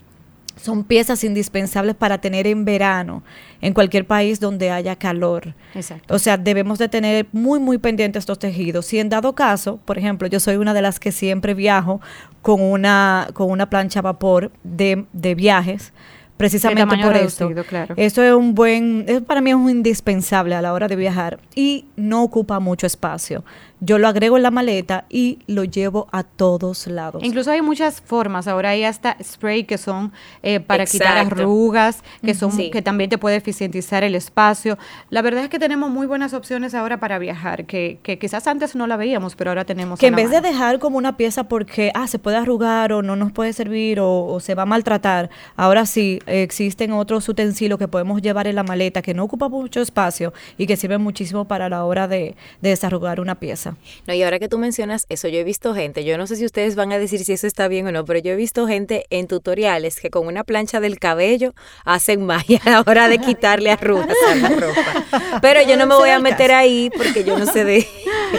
Son 0.61 0.83
piezas 0.83 1.23
indispensables 1.23 1.95
para 1.95 2.19
tener 2.19 2.49
en 2.49 2.65
verano 2.65 3.23
en 3.61 3.75
cualquier 3.75 4.09
país 4.09 4.41
donde 4.41 4.73
haya 4.73 4.97
calor. 4.97 5.55
Exacto. 5.73 6.13
O 6.13 6.19
sea, 6.19 6.37
debemos 6.37 6.81
de 6.81 6.89
tener 6.89 7.29
muy, 7.31 7.61
muy 7.61 7.79
pendientes 7.79 8.23
estos 8.23 8.41
tejidos. 8.41 8.87
Si 8.87 8.99
en 8.99 9.09
dado 9.09 9.37
caso, 9.37 9.79
por 9.85 9.97
ejemplo, 9.97 10.27
yo 10.27 10.41
soy 10.41 10.57
una 10.57 10.75
de 10.75 10.83
las 10.83 10.99
que 10.99 11.13
siempre 11.13 11.55
viajo 11.55 12.01
con 12.43 12.61
una, 12.61 13.29
con 13.35 13.53
una 13.53 13.71
plancha 13.71 14.01
a 14.01 14.03
vapor 14.03 14.51
de, 14.65 15.05
de 15.13 15.37
viajes, 15.37 15.93
precisamente 16.37 16.97
por 16.97 17.17
esto. 17.17 17.51
Claro. 17.69 17.95
Esto 17.97 18.23
es 18.23 18.33
un 18.33 18.55
buen, 18.55 19.25
para 19.27 19.41
mí 19.41 19.51
es 19.51 19.57
un 19.57 19.71
indispensable 19.71 20.55
a 20.55 20.63
la 20.63 20.73
hora 20.73 20.89
de 20.89 20.97
viajar 20.97 21.39
y 21.55 21.87
no 21.97 22.23
ocupa 22.23 22.61
mucho 22.61 22.87
espacio 22.87 23.45
yo 23.85 23.99
lo 23.99 24.09
agrego 24.09 24.37
en 24.37 24.43
la 24.43 24.51
maleta 24.51 25.05
y 25.11 25.39
lo 25.47 25.65
llevo 25.65 26.09
a 26.11 26.23
todos 26.23 26.87
lados. 26.87 27.23
Incluso 27.23 27.51
hay 27.51 27.61
muchas 27.61 28.01
formas, 28.01 28.49
ahora 28.49 28.71
hay 28.71 28.85
hasta 28.85 29.17
spray 29.23 29.65
que 29.65 29.77
son 29.77 30.13
eh, 30.43 30.61
para 30.61 30.87
quitar 30.87 31.19
arrugas, 31.19 32.03
que 32.25 32.35
son 32.35 32.55
que 32.71 32.83
también 32.83 33.11
te 33.11 33.19
puede 33.19 33.37
eficientizar 33.37 34.03
el 34.03 34.15
espacio. 34.15 34.79
La 35.11 35.23
verdad 35.23 35.45
es 35.45 35.51
que 35.51 35.59
tenemos 35.59 35.91
muy 35.91 36.07
buenas 36.07 36.33
opciones 36.33 36.75
ahora 36.75 36.99
para 36.99 37.19
viajar, 37.19 37.67
que, 37.67 37.99
que 38.03 38.19
quizás 38.19 38.47
antes 38.47 38.75
no 38.75 38.87
la 38.87 38.97
veíamos, 38.97 39.37
pero 39.37 39.51
ahora 39.51 39.65
tenemos. 39.65 39.99
Que 39.99 40.07
en 40.07 40.17
vez 40.17 40.31
de 40.31 40.41
dejar 40.41 40.79
como 40.79 40.97
una 40.97 41.17
pieza 41.17 41.45
porque 41.45 41.91
ah, 41.95 42.07
se 42.07 42.19
puede 42.19 42.39
arrugar 42.39 42.93
o 42.93 43.03
no 43.03 43.17
nos 43.17 43.33
puede 43.33 43.53
servir 43.53 43.99
o, 44.01 44.39
se 44.41 44.55
va 44.55 44.63
a 44.63 44.67
maltratar, 44.67 45.31
ahora 45.57 45.85
sí 45.85 46.21
existen 46.27 46.93
otros 46.93 47.29
utensilios 47.29 47.79
que 47.79 47.89
podemos 47.89 48.23
llevar 48.23 48.47
en 48.47 48.55
la 48.55 48.63
maleta 48.63 49.03
que 49.03 49.15
no 49.15 49.25
ocupa 49.25 49.49
mucho 49.49 49.81
espacio 49.81 50.33
y 50.57 50.67
que 50.67 50.77
sirven 50.77 51.03
muchísimo 51.03 51.45
para 51.45 51.69
la 51.69 51.85
hora 51.85 52.09
de 52.09 52.35
desarrugar 52.63 53.21
una 53.21 53.35
pieza. 53.35 53.74
No, 54.07 54.15
y 54.15 54.23
ahora 54.23 54.39
que 54.39 54.49
tú 54.49 54.59
mencionas 54.59 55.07
eso, 55.09 55.29
yo 55.29 55.39
he 55.39 55.45
visto 55.45 55.75
gente, 55.75 56.05
yo 56.05 56.19
no 56.19 56.27
sé 56.27 56.37
si 56.37 56.45
ustedes 56.45 56.77
van 56.77 56.93
a 56.93 56.99
decir 56.99 57.25
si 57.25 57.33
eso 57.33 57.47
está 57.47 57.69
bien 57.69 57.87
o 57.87 57.93
no, 57.93 58.05
pero 58.05 58.19
yo 58.21 58.33
he 58.33 58.37
visto 58.37 58.67
gente 58.67 59.07
en 59.11 59.27
tutoriales 59.27 60.01
que 60.01 60.11
con 60.11 60.27
una 60.27 60.45
plancha 60.45 60.81
del 60.81 60.99
cabello 60.99 61.55
hacen 61.85 62.25
magia 62.27 62.61
a 62.65 62.71
la 62.71 62.85
hora 62.87 63.09
de 63.09 63.19
quitarle 63.19 63.71
arrugas 63.71 64.17
a 64.29 64.35
la 64.35 64.49
ropa. 64.49 65.41
Pero 65.41 65.63
yo 65.63 65.77
no 65.77 65.87
me 65.87 65.95
voy 65.95 66.11
a 66.11 66.19
meter 66.19 66.53
ahí 66.53 66.91
porque 66.97 67.25
yo 67.25 67.39
no 67.39 67.47
sé 67.47 67.65
de 67.65 67.87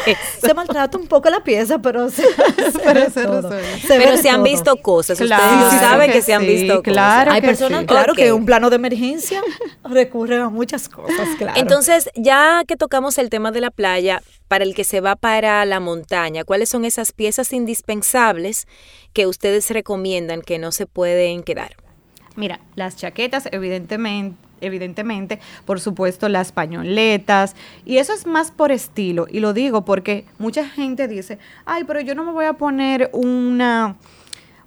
Se 0.41 0.53
maltrata 0.53 0.97
un 0.97 1.07
poco 1.07 1.29
la 1.29 1.41
pieza, 1.41 1.79
pero 1.79 2.09
se, 2.09 2.23
pero 2.83 4.17
se, 4.17 4.29
han 4.29 4.43
visto 4.43 4.75
cosas. 4.77 5.19
Ustedes 5.19 5.79
saben 5.79 6.11
que 6.11 6.21
se 6.21 6.33
han 6.33 6.45
visto 6.45 6.81
claro 6.81 7.31
Hay 7.31 7.41
personas, 7.41 7.85
claro, 7.85 8.13
que 8.13 8.31
un 8.31 8.45
plano 8.45 8.69
de 8.69 8.75
emergencia 8.75 9.41
recurren 9.83 10.41
a 10.41 10.49
muchas 10.49 10.89
cosas, 10.89 11.27
claro. 11.37 11.59
Entonces, 11.59 12.09
ya 12.15 12.63
que 12.67 12.75
tocamos 12.75 13.17
el 13.17 13.29
tema 13.29 13.51
de 13.51 13.61
la 13.61 13.71
playa, 13.71 14.21
para 14.47 14.63
el 14.63 14.75
que 14.75 14.83
se 14.83 15.01
va 15.01 15.14
para 15.15 15.65
la 15.65 15.79
montaña, 15.79 16.43
¿cuáles 16.43 16.69
son 16.69 16.85
esas 16.85 17.11
piezas 17.11 17.53
indispensables 17.53 18.67
que 19.13 19.27
ustedes 19.27 19.69
recomiendan 19.71 20.41
que 20.41 20.59
no 20.59 20.71
se 20.71 20.85
pueden 20.85 21.43
quedar? 21.43 21.75
Mira, 22.35 22.59
las 22.75 22.97
chaquetas, 22.97 23.47
evidentemente, 23.51 24.37
evidentemente, 24.61 25.39
por 25.65 25.79
supuesto, 25.79 26.27
las 26.27 26.51
pañoletas, 26.51 27.55
y 27.85 27.97
eso 27.97 28.13
es 28.13 28.25
más 28.25 28.51
por 28.51 28.71
estilo, 28.71 29.27
y 29.29 29.39
lo 29.39 29.53
digo 29.53 29.85
porque 29.85 30.25
mucha 30.37 30.67
gente 30.67 31.07
dice, 31.07 31.39
ay, 31.65 31.83
pero 31.85 32.01
yo 32.01 32.15
no 32.15 32.25
me 32.25 32.31
voy 32.31 32.45
a 32.45 32.53
poner 32.53 33.09
una 33.13 33.95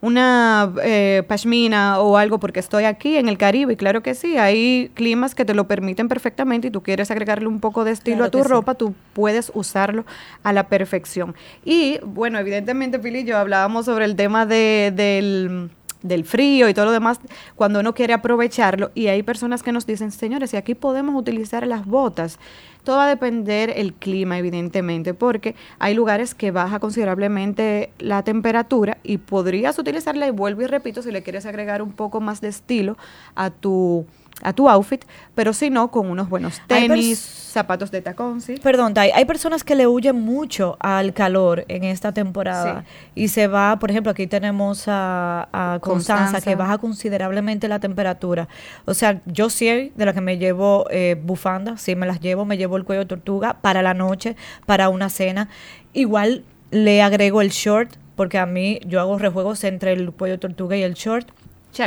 una 0.00 0.72
eh, 0.82 1.22
pashmina 1.26 2.00
o 2.00 2.16
algo 2.16 2.38
porque 2.38 2.60
estoy 2.60 2.84
aquí 2.84 3.16
en 3.16 3.28
el 3.28 3.38
Caribe. 3.38 3.72
Y 3.72 3.76
claro 3.76 4.02
que 4.02 4.14
sí, 4.14 4.36
hay 4.38 4.90
climas 4.94 5.34
que 5.34 5.44
te 5.44 5.54
lo 5.54 5.66
permiten 5.66 6.08
perfectamente 6.08 6.68
y 6.68 6.70
tú 6.70 6.82
quieres 6.82 7.10
agregarle 7.10 7.48
un 7.48 7.60
poco 7.60 7.84
de 7.84 7.92
estilo 7.92 8.24
a 8.24 8.30
tu 8.30 8.42
ropa, 8.44 8.74
tú 8.74 8.94
puedes 9.12 9.50
usarlo 9.54 10.04
a 10.42 10.52
la 10.52 10.68
perfección. 10.68 11.34
Y 11.64 11.98
bueno, 12.04 12.38
evidentemente, 12.38 12.98
Pili 12.98 13.20
y 13.20 13.24
yo 13.24 13.38
hablábamos 13.38 13.86
sobre 13.86 14.04
el 14.04 14.16
tema 14.16 14.46
de, 14.46 14.92
del 14.94 15.70
del 16.02 16.24
frío 16.24 16.68
y 16.68 16.74
todo 16.74 16.86
lo 16.86 16.92
demás, 16.92 17.18
cuando 17.56 17.80
uno 17.80 17.94
quiere 17.94 18.12
aprovecharlo. 18.12 18.90
Y 18.94 19.08
hay 19.08 19.22
personas 19.22 19.62
que 19.62 19.72
nos 19.72 19.86
dicen, 19.86 20.10
señores, 20.10 20.54
y 20.54 20.56
aquí 20.56 20.74
podemos 20.74 21.14
utilizar 21.14 21.66
las 21.66 21.86
botas. 21.86 22.38
Todo 22.84 22.96
va 22.96 23.04
a 23.04 23.08
depender 23.08 23.72
el 23.76 23.92
clima, 23.92 24.38
evidentemente, 24.38 25.12
porque 25.12 25.54
hay 25.78 25.94
lugares 25.94 26.34
que 26.34 26.50
baja 26.50 26.78
considerablemente 26.78 27.90
la 27.98 28.22
temperatura 28.22 28.98
y 29.02 29.18
podrías 29.18 29.78
utilizarla, 29.78 30.26
y 30.26 30.30
vuelvo 30.30 30.62
y 30.62 30.66
repito, 30.66 31.02
si 31.02 31.10
le 31.10 31.22
quieres 31.22 31.44
agregar 31.46 31.82
un 31.82 31.92
poco 31.92 32.20
más 32.20 32.40
de 32.40 32.48
estilo 32.48 32.96
a 33.34 33.50
tu 33.50 34.06
a 34.42 34.52
tu 34.52 34.68
outfit, 34.68 35.04
pero 35.34 35.52
si 35.52 35.70
no, 35.70 35.90
con 35.90 36.08
unos 36.10 36.28
buenos 36.28 36.60
tenis, 36.66 37.18
zapatos 37.18 37.90
de 37.90 38.02
tacón, 38.02 38.40
¿sí? 38.40 38.56
Perdón, 38.62 38.94
hay 38.96 39.24
personas 39.24 39.64
que 39.64 39.74
le 39.74 39.86
huyen 39.86 40.20
mucho 40.20 40.76
al 40.80 41.12
calor 41.12 41.64
en 41.68 41.84
esta 41.84 42.12
temporada 42.12 42.84
y 43.14 43.28
se 43.28 43.48
va, 43.48 43.78
por 43.78 43.90
ejemplo, 43.90 44.12
aquí 44.12 44.26
tenemos 44.26 44.84
a, 44.86 45.78
Constanza, 45.80 46.40
que 46.40 46.54
baja 46.54 46.78
considerablemente 46.78 47.68
la 47.68 47.80
temperatura. 47.80 48.48
O 48.84 48.94
sea, 48.94 49.20
yo 49.26 49.50
sí 49.50 49.92
de 49.94 50.04
la 50.06 50.12
que 50.12 50.20
me 50.20 50.38
llevo 50.38 50.86
eh, 50.90 51.20
bufanda, 51.20 51.76
sí 51.76 51.96
me 51.96 52.06
las 52.06 52.20
llevo, 52.20 52.44
me 52.44 52.56
llevo 52.56 52.76
el 52.76 52.84
cuello 52.84 53.00
de 53.00 53.06
tortuga 53.06 53.54
para 53.60 53.82
la 53.82 53.94
noche, 53.94 54.36
para 54.66 54.88
una 54.88 55.08
cena. 55.08 55.48
Igual 55.92 56.44
le 56.70 57.02
agrego 57.02 57.40
el 57.40 57.50
short, 57.50 57.90
porque 58.14 58.38
a 58.38 58.46
mí 58.46 58.80
yo 58.86 59.00
hago 59.00 59.18
rejuegos 59.18 59.64
entre 59.64 59.92
el 59.92 60.12
cuello 60.12 60.34
de 60.34 60.38
tortuga 60.38 60.76
y 60.76 60.82
el 60.82 60.94
short 60.94 61.28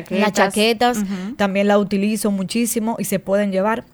las 0.09 0.31
chaquetas 0.33 0.99
también 1.37 1.67
la 1.67 1.77
utilizo 1.77 2.31
muchísimo 2.31 2.95
y 2.99 3.05
se 3.05 3.19
pueden 3.19 3.51
llevar. 3.51 3.85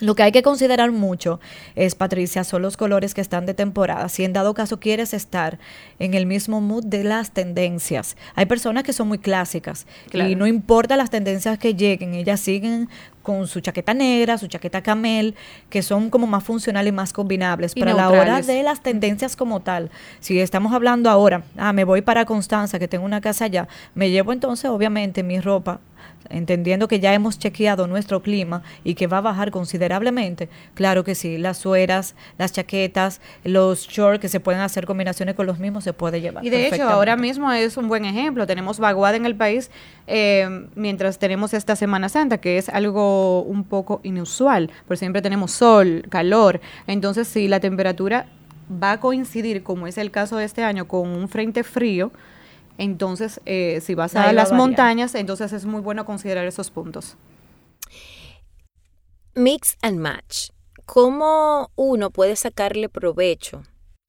Lo 0.00 0.14
que 0.14 0.22
hay 0.22 0.32
que 0.32 0.42
considerar 0.42 0.92
mucho 0.92 1.40
es, 1.76 1.94
Patricia, 1.94 2.42
son 2.42 2.62
los 2.62 2.78
colores 2.78 3.12
que 3.12 3.20
están 3.20 3.44
de 3.44 3.52
temporada. 3.52 4.08
Si 4.08 4.24
en 4.24 4.32
dado 4.32 4.54
caso 4.54 4.80
quieres 4.80 5.12
estar 5.12 5.58
en 5.98 6.14
el 6.14 6.24
mismo 6.24 6.62
mood 6.62 6.84
de 6.84 7.04
las 7.04 7.32
tendencias. 7.32 8.16
Hay 8.34 8.46
personas 8.46 8.82
que 8.82 8.94
son 8.94 9.08
muy 9.08 9.18
clásicas 9.18 9.86
y 10.12 10.36
no 10.36 10.46
importa 10.46 10.96
las 10.96 11.10
tendencias 11.10 11.58
que 11.58 11.74
lleguen, 11.74 12.14
ellas 12.14 12.40
siguen 12.40 12.88
con 13.22 13.46
su 13.46 13.60
chaqueta 13.60 13.94
negra, 13.94 14.38
su 14.38 14.46
chaqueta 14.46 14.82
camel, 14.82 15.34
que 15.68 15.82
son 15.82 16.10
como 16.10 16.26
más 16.26 16.44
funcionales 16.44 16.90
y 16.90 16.94
más 16.94 17.12
combinables. 17.12 17.74
Para 17.74 17.94
la 17.94 18.10
hora 18.10 18.42
de 18.42 18.62
las 18.62 18.82
tendencias 18.82 19.36
como 19.36 19.60
tal, 19.60 19.90
si 20.20 20.40
estamos 20.40 20.72
hablando 20.72 21.10
ahora, 21.10 21.42
ah, 21.56 21.72
me 21.72 21.84
voy 21.84 22.02
para 22.02 22.24
Constanza, 22.24 22.78
que 22.78 22.88
tengo 22.88 23.04
una 23.04 23.20
casa 23.20 23.46
allá, 23.46 23.68
me 23.94 24.10
llevo 24.10 24.32
entonces 24.32 24.70
obviamente 24.70 25.22
mi 25.22 25.40
ropa 25.40 25.80
entendiendo 26.28 26.88
que 26.88 27.00
ya 27.00 27.12
hemos 27.12 27.38
chequeado 27.38 27.86
nuestro 27.86 28.22
clima 28.22 28.62
y 28.84 28.94
que 28.94 29.06
va 29.06 29.18
a 29.18 29.20
bajar 29.20 29.50
considerablemente, 29.50 30.48
claro 30.74 31.04
que 31.04 31.14
sí, 31.14 31.38
las 31.38 31.58
sueras, 31.58 32.14
las 32.38 32.52
chaquetas, 32.52 33.20
los 33.44 33.88
shorts 33.88 34.20
que 34.20 34.28
se 34.28 34.40
pueden 34.40 34.60
hacer 34.60 34.86
combinaciones 34.86 35.34
con 35.34 35.46
los 35.46 35.58
mismos 35.58 35.84
se 35.84 35.92
puede 35.92 36.20
llevar. 36.20 36.44
Y 36.44 36.50
de 36.50 36.68
hecho, 36.68 36.88
ahora 36.88 37.16
mismo 37.16 37.50
es 37.52 37.76
un 37.76 37.88
buen 37.88 38.04
ejemplo. 38.04 38.46
Tenemos 38.46 38.78
vaguada 38.78 39.16
en 39.16 39.26
el 39.26 39.34
país 39.34 39.70
eh, 40.06 40.66
mientras 40.74 41.18
tenemos 41.18 41.54
esta 41.54 41.76
Semana 41.76 42.08
Santa, 42.08 42.38
que 42.38 42.58
es 42.58 42.68
algo 42.68 43.09
un 43.46 43.64
poco 43.64 44.00
inusual, 44.02 44.70
porque 44.86 44.98
siempre 44.98 45.22
tenemos 45.22 45.52
sol, 45.52 46.04
calor. 46.08 46.60
Entonces, 46.86 47.28
si 47.28 47.48
la 47.48 47.60
temperatura 47.60 48.26
va 48.70 48.92
a 48.92 49.00
coincidir, 49.00 49.62
como 49.62 49.86
es 49.86 49.98
el 49.98 50.10
caso 50.10 50.36
de 50.36 50.44
este 50.44 50.62
año, 50.62 50.86
con 50.86 51.08
un 51.08 51.28
frente 51.28 51.64
frío, 51.64 52.12
entonces, 52.78 53.40
eh, 53.44 53.80
si 53.82 53.94
vas 53.94 54.16
a 54.16 54.32
las 54.32 54.52
montañas, 54.52 55.14
entonces 55.14 55.52
es 55.52 55.66
muy 55.66 55.82
bueno 55.82 56.06
considerar 56.06 56.46
esos 56.46 56.70
puntos. 56.70 57.16
Mix 59.34 59.76
and 59.82 59.98
match. 59.98 60.50
¿Cómo 60.86 61.70
uno 61.76 62.10
puede 62.10 62.36
sacarle 62.36 62.88
provecho? 62.88 63.62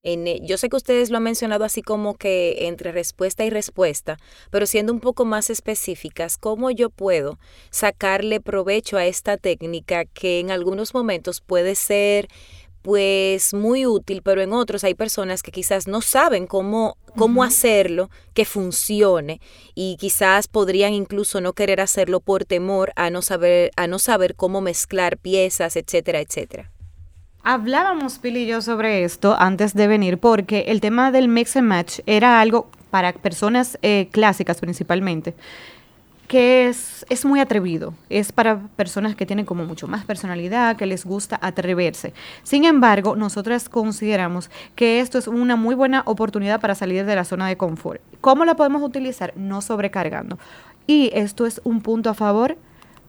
En, 0.03 0.25
e, 0.27 0.39
yo 0.41 0.57
sé 0.57 0.69
que 0.69 0.77
ustedes 0.77 1.11
lo 1.11 1.17
han 1.17 1.23
mencionado 1.23 1.63
así 1.63 1.83
como 1.83 2.15
que 2.15 2.67
entre 2.67 2.91
respuesta 2.91 3.45
y 3.45 3.51
respuesta, 3.51 4.17
pero 4.49 4.65
siendo 4.65 4.93
un 4.93 4.99
poco 4.99 5.25
más 5.25 5.51
específicas, 5.51 6.37
¿cómo 6.37 6.71
yo 6.71 6.89
puedo 6.89 7.37
sacarle 7.69 8.41
provecho 8.41 8.97
a 8.97 9.05
esta 9.05 9.37
técnica 9.37 10.05
que 10.05 10.39
en 10.39 10.49
algunos 10.49 10.95
momentos 10.95 11.41
puede 11.41 11.75
ser 11.75 12.27
pues 12.81 13.53
muy 13.53 13.85
útil, 13.85 14.23
pero 14.23 14.41
en 14.41 14.53
otros 14.53 14.83
hay 14.83 14.95
personas 14.95 15.43
que 15.43 15.51
quizás 15.51 15.87
no 15.87 16.01
saben 16.01 16.47
cómo, 16.47 16.97
cómo 17.15 17.43
hacerlo, 17.43 18.09
que 18.33 18.43
funcione 18.43 19.39
y 19.75 19.97
quizás 19.99 20.47
podrían 20.47 20.93
incluso 20.95 21.41
no 21.41 21.53
querer 21.53 21.79
hacerlo 21.79 22.21
por 22.21 22.43
temor 22.45 22.91
a 22.95 23.11
no 23.11 23.21
saber, 23.21 23.69
a 23.75 23.85
no 23.85 23.99
saber 23.99 24.33
cómo 24.33 24.61
mezclar 24.61 25.19
piezas, 25.19 25.75
etcétera, 25.75 26.21
etcétera. 26.21 26.71
Hablábamos, 27.43 28.19
Pili 28.19 28.43
y 28.43 28.45
yo, 28.45 28.61
sobre 28.61 29.03
esto 29.03 29.35
antes 29.39 29.73
de 29.73 29.87
venir, 29.87 30.19
porque 30.19 30.65
el 30.67 30.79
tema 30.79 31.11
del 31.11 31.27
mix 31.27 31.57
and 31.57 31.67
match 31.67 31.99
era 32.05 32.39
algo 32.39 32.69
para 32.91 33.13
personas 33.13 33.79
eh, 33.81 34.09
clásicas 34.11 34.59
principalmente, 34.59 35.33
que 36.27 36.67
es, 36.67 37.03
es 37.09 37.25
muy 37.25 37.39
atrevido. 37.39 37.95
Es 38.11 38.31
para 38.31 38.59
personas 38.75 39.15
que 39.15 39.25
tienen 39.25 39.47
como 39.47 39.65
mucho 39.65 39.87
más 39.87 40.05
personalidad, 40.05 40.75
que 40.77 40.85
les 40.85 41.03
gusta 41.03 41.39
atreverse. 41.41 42.13
Sin 42.43 42.63
embargo, 42.63 43.15
nosotras 43.15 43.69
consideramos 43.69 44.51
que 44.75 44.99
esto 44.99 45.17
es 45.17 45.27
una 45.27 45.55
muy 45.55 45.73
buena 45.73 46.03
oportunidad 46.05 46.61
para 46.61 46.75
salir 46.75 47.07
de 47.07 47.15
la 47.15 47.25
zona 47.25 47.47
de 47.47 47.57
confort. 47.57 48.01
¿Cómo 48.21 48.45
la 48.45 48.55
podemos 48.55 48.83
utilizar? 48.83 49.33
No 49.35 49.61
sobrecargando. 49.61 50.37
Y 50.85 51.09
esto 51.15 51.47
es 51.47 51.59
un 51.63 51.81
punto 51.81 52.11
a 52.11 52.13
favor 52.13 52.55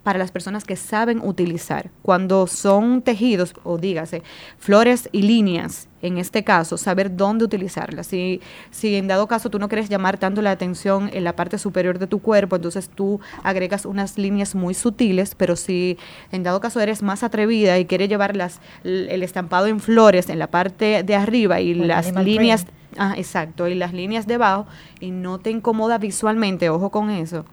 para 0.03 0.19
las 0.19 0.33
personas 0.33 0.65
que 0.65 0.77
saben 0.77 1.21
utilizar. 1.21 1.91
Cuando 2.03 2.47
son 2.47 3.03
tejidos, 3.03 3.55
o 3.65 3.79
dígase, 3.79 4.23
flores 4.59 5.09
y 5.13 5.23
líneas, 5.23 5.89
en 6.03 6.19
este 6.19 6.43
caso, 6.43 6.77
saber 6.77 7.17
dónde 7.17 7.45
utilizarlas. 7.45 8.09
Si, 8.09 8.41
si 8.71 8.97
en 8.97 9.07
dado 9.07 9.29
caso 9.29 9.51
tú 9.51 9.59
no 9.61 9.69
quieres 9.69 9.89
llamar 9.89 10.19
tanto 10.19 10.43
la 10.43 10.51
atención 10.51 11.11
en 11.13 11.23
la 11.23 11.37
parte 11.37 11.59
superior 11.59 11.99
de 11.99 12.09
tu 12.09 12.21
cuerpo, 12.21 12.57
entonces 12.57 12.89
tú 12.89 13.21
agregas 13.45 13.87
unas 13.87 14.19
líneas 14.19 14.55
muy 14.57 14.75
sutiles, 14.75 15.37
pero 15.37 15.55
si 15.55 15.97
en 16.33 16.43
dado 16.43 16.61
caso 16.61 16.81
eres 16.81 17.03
más 17.03 17.23
atrevida 17.23 17.79
y 17.79 17.87
quieres 17.87 18.09
llevar 18.09 18.37
las, 18.37 18.61
el 18.83 19.23
estampado 19.23 19.67
en 19.69 19.79
flores 19.79 20.29
en 20.29 20.41
la 20.41 20.49
parte 20.49 21.03
de 21.05 21.15
arriba 21.15 21.61
y 21.61 21.75
las 21.75 22.13
líneas... 22.13 22.67
Ah, 22.99 23.15
exacto, 23.17 23.69
y 23.69 23.75
las 23.75 23.95
líneas 23.95 24.27
debajo, 24.27 24.67
y 25.01 25.13
no 25.13 25.39
te 25.39 25.49
incomoda 25.49 25.97
visualmente, 25.97 26.69
ojo 26.69 26.91
con 26.91 27.09
eso 27.09 27.47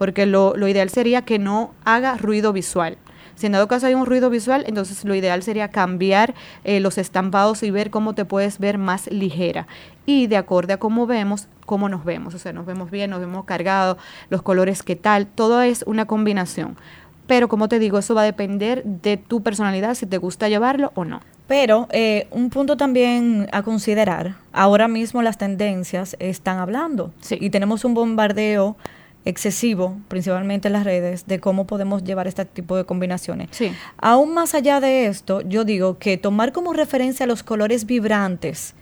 porque 0.00 0.24
lo, 0.24 0.56
ideal 0.66 0.88
sería 0.88 1.26
que 1.26 1.38
no 1.38 1.74
haga 1.84 2.16
ruido 2.16 2.54
visual. 2.54 2.96
Si 3.34 3.44
en 3.44 3.52
dado 3.52 3.68
caso 3.68 3.86
hay 3.86 3.92
un 3.92 4.06
ruido 4.06 4.30
visual, 4.30 4.64
entonces 4.66 5.04
lo 5.04 5.14
ideal 5.14 5.42
sería 5.42 5.68
cambiar 5.68 6.32
eh, 6.64 6.80
los 6.80 6.96
estampados 6.96 7.62
y 7.62 7.70
ver 7.70 7.90
cómo 7.90 8.14
te 8.14 8.24
puedes 8.24 8.58
ver 8.58 8.78
más 8.78 9.10
ligera. 9.12 9.66
Y 10.06 10.26
de 10.26 10.38
acuerdo 10.38 10.72
a 10.72 10.76
cómo 10.78 11.06
vemos, 11.06 11.48
cómo 11.66 11.90
nos 11.90 12.06
vemos. 12.06 12.34
O 12.34 12.38
sea, 12.38 12.54
nos 12.54 12.64
vemos 12.64 12.90
bien, 12.90 13.10
nos 13.10 13.20
vemos 13.20 13.44
cargados, 13.44 13.98
los 14.30 14.40
colores 14.40 14.82
qué 14.82 14.96
tal, 14.96 15.26
todo 15.26 15.60
es 15.60 15.84
una 15.86 16.06
combinación. 16.06 16.78
Pero 17.26 17.48
como 17.48 17.68
te 17.68 17.78
digo, 17.78 17.98
eso 17.98 18.14
va 18.14 18.22
a 18.22 18.24
depender 18.24 18.82
de 18.84 19.18
tu 19.18 19.42
personalidad, 19.42 19.94
si 19.96 20.06
te 20.06 20.16
gusta 20.16 20.48
llevarlo 20.48 20.92
o 20.94 21.04
no. 21.04 21.20
Pero 21.46 21.88
eh, 21.90 22.26
un 22.30 22.48
punto 22.48 22.78
también 22.78 23.50
a 23.52 23.62
considerar, 23.62 24.36
ahora 24.54 24.88
mismo 24.88 25.20
las 25.20 25.36
tendencias 25.36 26.16
están 26.20 26.56
hablando 26.56 27.12
y 27.32 27.50
tenemos 27.50 27.84
un 27.84 27.92
bombardeo 27.92 28.78
excesivo, 29.24 29.96
principalmente 30.08 30.68
en 30.68 30.72
las 30.72 30.84
redes, 30.84 31.26
de 31.26 31.40
cómo 31.40 31.66
podemos 31.66 32.04
llevar 32.04 32.26
este 32.26 32.44
tipo 32.44 32.76
de 32.76 32.84
combinaciones. 32.84 33.48
Sí. 33.52 33.72
Aún 33.98 34.32
más 34.34 34.54
allá 34.54 34.80
de 34.80 35.06
esto, 35.06 35.40
yo 35.42 35.64
digo 35.64 35.98
que 35.98 36.16
tomar 36.16 36.52
como 36.52 36.72
referencia 36.72 37.26
los 37.26 37.42
colores 37.42 37.84
vibrantes 37.86 38.74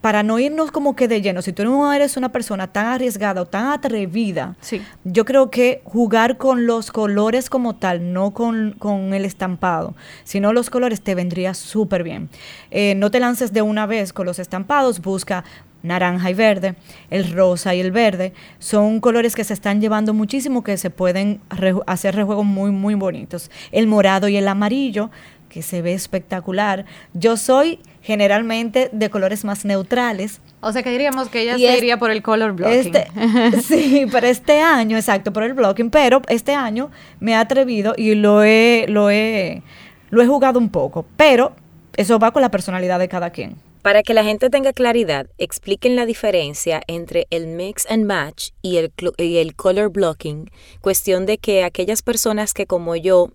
para 0.00 0.22
no 0.22 0.38
irnos 0.38 0.70
como 0.70 0.94
que 0.94 1.08
de 1.08 1.20
lleno, 1.22 1.42
si 1.42 1.52
tú 1.52 1.64
no 1.64 1.92
eres 1.92 2.16
una 2.16 2.28
persona 2.30 2.68
tan 2.68 2.86
arriesgada 2.86 3.42
o 3.42 3.46
tan 3.46 3.66
atrevida, 3.72 4.54
Sí. 4.60 4.80
yo 5.02 5.24
creo 5.24 5.50
que 5.50 5.82
jugar 5.82 6.36
con 6.38 6.66
los 6.66 6.92
colores 6.92 7.50
como 7.50 7.74
tal, 7.74 8.12
no 8.12 8.30
con, 8.30 8.76
con 8.78 9.12
el 9.12 9.24
estampado, 9.24 9.96
sino 10.22 10.52
los 10.52 10.70
colores 10.70 11.00
te 11.02 11.16
vendría 11.16 11.52
súper 11.52 12.04
bien. 12.04 12.28
Eh, 12.70 12.94
no 12.94 13.10
te 13.10 13.18
lances 13.18 13.52
de 13.52 13.60
una 13.62 13.86
vez 13.86 14.12
con 14.12 14.24
los 14.24 14.38
estampados, 14.38 15.02
busca 15.02 15.42
naranja 15.82 16.30
y 16.30 16.34
verde, 16.34 16.74
el 17.10 17.32
rosa 17.32 17.74
y 17.74 17.80
el 17.80 17.92
verde, 17.92 18.32
son 18.58 19.00
colores 19.00 19.34
que 19.34 19.44
se 19.44 19.54
están 19.54 19.80
llevando 19.80 20.12
muchísimo, 20.14 20.62
que 20.64 20.76
se 20.76 20.90
pueden 20.90 21.40
re- 21.50 21.74
hacer 21.86 22.14
rejuegos 22.16 22.44
muy, 22.44 22.70
muy 22.70 22.94
bonitos. 22.94 23.50
El 23.72 23.86
morado 23.86 24.28
y 24.28 24.36
el 24.36 24.48
amarillo, 24.48 25.10
que 25.48 25.62
se 25.62 25.80
ve 25.80 25.94
espectacular. 25.94 26.84
Yo 27.14 27.36
soy 27.38 27.78
generalmente 28.02 28.90
de 28.92 29.08
colores 29.10 29.44
más 29.44 29.64
neutrales, 29.64 30.40
O 30.60 30.72
sea 30.72 30.82
que 30.82 30.90
diríamos 30.90 31.28
que 31.28 31.40
ella 31.42 31.56
se 31.56 31.72
es- 31.72 31.78
iría 31.78 31.98
por 31.98 32.10
el 32.10 32.20
color 32.22 32.52
blocking. 32.52 32.76
este, 32.94 33.06
sí, 33.62 34.04
para 34.10 34.28
este 34.28 34.60
año, 34.60 34.96
exacto, 34.96 35.32
por 35.32 35.44
el 35.44 35.54
blocking, 35.54 35.88
pero 35.90 36.20
este 36.28 36.52
año 36.54 36.90
me 37.20 37.32
he 37.32 37.34
atrevido 37.36 37.94
y 37.96 38.14
lo 38.14 38.42
he, 38.44 38.84
lo 38.88 39.08
he, 39.10 39.62
lo 40.10 40.20
he 40.22 40.26
jugado 40.26 40.58
un 40.58 40.68
poco, 40.68 41.06
pero 41.16 41.52
eso 41.96 42.18
va 42.18 42.30
con 42.32 42.42
la 42.42 42.50
personalidad 42.50 42.98
de 42.98 43.08
cada 43.08 43.30
quien. 43.30 43.56
Para 43.88 44.02
que 44.02 44.12
la 44.12 44.22
gente 44.22 44.50
tenga 44.50 44.74
claridad, 44.74 45.30
expliquen 45.38 45.96
la 45.96 46.04
diferencia 46.04 46.82
entre 46.88 47.26
el 47.30 47.46
mix 47.46 47.86
and 47.90 48.04
match 48.04 48.50
y 48.60 48.76
el, 48.76 48.92
y 49.16 49.38
el 49.38 49.56
color 49.56 49.88
blocking, 49.88 50.50
cuestión 50.82 51.24
de 51.24 51.38
que 51.38 51.64
aquellas 51.64 52.02
personas 52.02 52.52
que 52.52 52.66
como 52.66 52.96
yo 52.96 53.30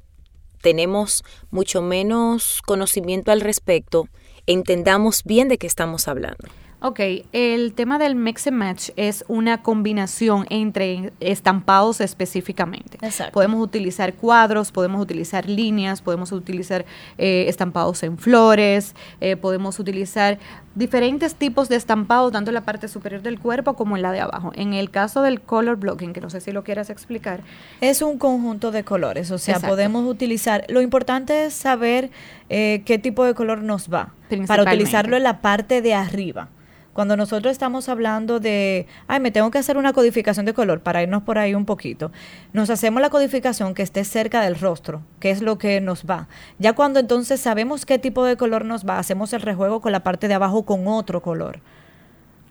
tenemos 0.62 1.24
mucho 1.50 1.81
menos 1.81 2.62
conocimiento 2.67 3.31
al 3.31 3.41
respecto, 3.41 4.07
entendamos 4.45 5.24
bien 5.24 5.48
de 5.48 5.57
qué 5.57 5.65
estamos 5.65 6.07
hablando. 6.07 6.48
Ok, 6.86 7.00
el 7.32 7.72
tema 7.75 7.98
del 7.98 8.13
mix 8.16 8.46
and 8.46 8.58
match 8.58 8.90
es 8.98 9.24
una 9.30 9.63
combinación 9.63 10.46
entre 10.50 11.13
estampados 11.22 12.02
específicamente. 12.02 12.98
Exacto. 13.02 13.32
Podemos 13.32 13.63
utilizar 13.63 14.16
cuadros, 14.16 14.74
podemos 14.74 15.02
utilizar 15.02 15.48
líneas, 15.48 16.02
podemos 16.02 16.34
utilizar 16.34 16.84
eh, 17.18 17.46
estampados 17.48 18.04
en 18.04 18.18
flores, 18.18 18.96
eh, 19.22 19.38
podemos 19.38 19.80
utilizar 19.80 20.40
diferentes 20.75 21.36
tipos 21.36 21.70
de 21.70 21.78
estampados, 21.78 22.34
tanto 22.34 22.50
en 22.50 22.56
la 22.56 22.66
parte 22.66 22.90
superior 22.90 23.22
del 23.22 23.40
cuerpo 23.40 23.75
como 23.75 23.96
en 23.96 24.02
la 24.02 24.12
de 24.12 24.20
abajo. 24.20 24.52
En 24.54 24.74
el 24.74 24.90
caso 24.92 25.22
del 25.22 25.40
color 25.40 25.78
blocking, 25.78 26.12
que 26.12 26.20
no 26.20 26.30
sé 26.30 26.42
si 26.42 26.52
lo 26.52 26.66
quieras 26.66 26.90
explicar, 26.90 27.44
Es 27.80 28.02
un 28.02 28.18
conjunto 28.18 28.72
de 28.72 28.84
colores, 28.84 29.32
o 29.32 29.38
sea, 29.38 29.54
Exacto. 29.56 29.74
podemos 29.74 30.06
utilizar, 30.06 30.66
lo 30.68 30.82
importante 30.82 31.46
es 31.46 31.54
saber 31.54 32.12
eh, 32.50 32.82
qué 32.86 32.98
tipo 32.98 33.24
de 33.24 33.34
color 33.36 33.63
nos 33.63 33.88
va, 33.88 34.13
para 34.48 34.63
utilizarlo 34.63 35.16
en 35.16 35.24
la 35.24 35.40
parte 35.40 35.82
de 35.82 35.94
arriba. 35.94 36.50
Cuando 36.93 37.17
nosotros 37.17 37.51
estamos 37.51 37.89
hablando 37.89 38.39
de, 38.39 38.85
ay, 39.07 39.19
me 39.19 39.31
tengo 39.31 39.50
que 39.50 39.57
hacer 39.57 39.77
una 39.77 39.93
codificación 39.93 40.45
de 40.45 40.53
color 40.53 40.81
para 40.81 41.01
irnos 41.01 41.23
por 41.23 41.39
ahí 41.39 41.55
un 41.55 41.65
poquito, 41.65 42.12
nos 42.53 42.69
hacemos 42.69 43.01
la 43.01 43.09
codificación 43.09 43.73
que 43.73 43.81
esté 43.81 44.03
cerca 44.03 44.41
del 44.41 44.55
rostro, 44.59 45.01
que 45.19 45.31
es 45.31 45.41
lo 45.41 45.57
que 45.57 45.81
nos 45.81 46.05
va. 46.05 46.27
Ya 46.59 46.73
cuando 46.73 47.00
entonces 47.00 47.39
sabemos 47.39 47.85
qué 47.88 47.97
tipo 47.97 48.23
de 48.25 48.38
color 48.38 48.63
nos 48.65 48.85
va, 48.88 49.00
hacemos 49.00 49.33
el 49.33 49.41
rejuego 49.41 49.81
con 49.81 49.91
la 49.91 50.03
parte 50.03 50.27
de 50.27 50.35
abajo 50.35 50.63
con 50.63 50.88
otro 50.88 51.21
color. 51.21 51.59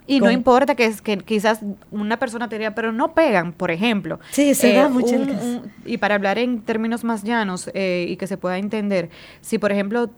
Y 0.04 0.18
no 0.18 0.32
importa 0.32 0.74
que, 0.74 0.86
es, 0.86 1.00
que 1.00 1.18
quizás 1.18 1.60
una 1.92 2.18
persona 2.18 2.48
te 2.48 2.56
diría, 2.56 2.74
pero 2.74 2.90
no 2.90 3.14
pegan, 3.14 3.52
por 3.52 3.70
ejemplo. 3.70 4.16
Eh, 4.16 4.26
Sí, 4.32 4.54
se 4.56 4.72
da 4.72 4.88
un- 4.88 5.00
caso. 5.00 5.14
un- 5.14 5.72
y 5.86 5.98
para 5.98 6.16
hablar 6.16 6.38
en 6.38 6.62
términos 6.62 7.04
más 7.04 7.22
llanos 7.22 7.70
eh, 7.72 8.06
y 8.08 8.16
que 8.16 8.26
se 8.26 8.36
pueda 8.36 8.58
entender, 8.58 9.10
si 9.40 9.58
por 9.58 9.70
ejemplo 9.70 10.10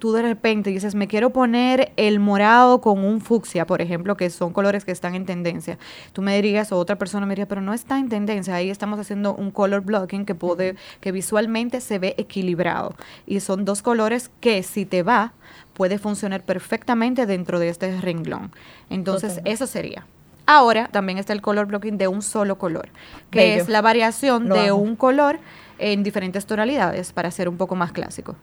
tú 0.00 0.12
de 0.12 0.22
repente 0.22 0.70
dices, 0.70 0.96
me 0.96 1.06
quiero 1.06 1.30
poner 1.30 1.92
el 1.96 2.18
morado 2.18 2.80
con 2.80 3.04
un 3.04 3.20
fucsia, 3.20 3.66
por 3.66 3.80
ejemplo, 3.82 4.16
que 4.16 4.30
son 4.30 4.52
colores 4.52 4.84
que 4.84 4.90
están 4.90 5.14
en 5.14 5.26
tendencia, 5.26 5.78
tú 6.12 6.22
me 6.22 6.34
dirías, 6.34 6.72
o 6.72 6.78
otra 6.78 6.96
persona 6.96 7.26
me 7.26 7.32
diría, 7.32 7.46
pero 7.46 7.60
no 7.60 7.72
está 7.72 7.98
en 7.98 8.08
tendencia, 8.08 8.54
ahí 8.56 8.70
estamos 8.70 8.98
haciendo 8.98 9.34
un 9.34 9.52
color 9.52 9.82
blocking 9.82 10.24
que, 10.26 10.34
puede, 10.34 10.74
que 11.00 11.12
visualmente 11.12 11.80
se 11.80 12.00
ve 12.00 12.14
equilibrado. 12.18 12.96
Y 13.26 13.38
son 13.40 13.64
dos 13.64 13.82
colores 13.82 14.30
que 14.40 14.62
si 14.64 14.86
te 14.86 15.04
va, 15.04 15.34
puede 15.74 15.98
funcionar 15.98 16.42
perfectamente 16.42 17.26
dentro 17.26 17.58
de 17.60 17.68
este 17.68 18.00
renglón. 18.00 18.50
Entonces, 18.88 19.30
Totalmente. 19.34 19.52
eso 19.52 19.66
sería. 19.68 20.06
Ahora 20.46 20.88
también 20.88 21.18
está 21.18 21.32
el 21.32 21.42
color 21.42 21.66
blocking 21.66 21.98
de 21.98 22.08
un 22.08 22.22
solo 22.22 22.58
color, 22.58 22.88
que 23.30 23.38
Bello. 23.40 23.62
es 23.62 23.68
la 23.68 23.82
variación 23.82 24.48
Lo 24.48 24.54
de 24.56 24.68
amo. 24.70 24.76
un 24.80 24.96
color 24.96 25.38
en 25.78 26.02
diferentes 26.02 26.46
tonalidades 26.46 27.12
para 27.12 27.30
ser 27.30 27.48
un 27.48 27.56
poco 27.56 27.76
más 27.76 27.92
clásico. 27.92 28.34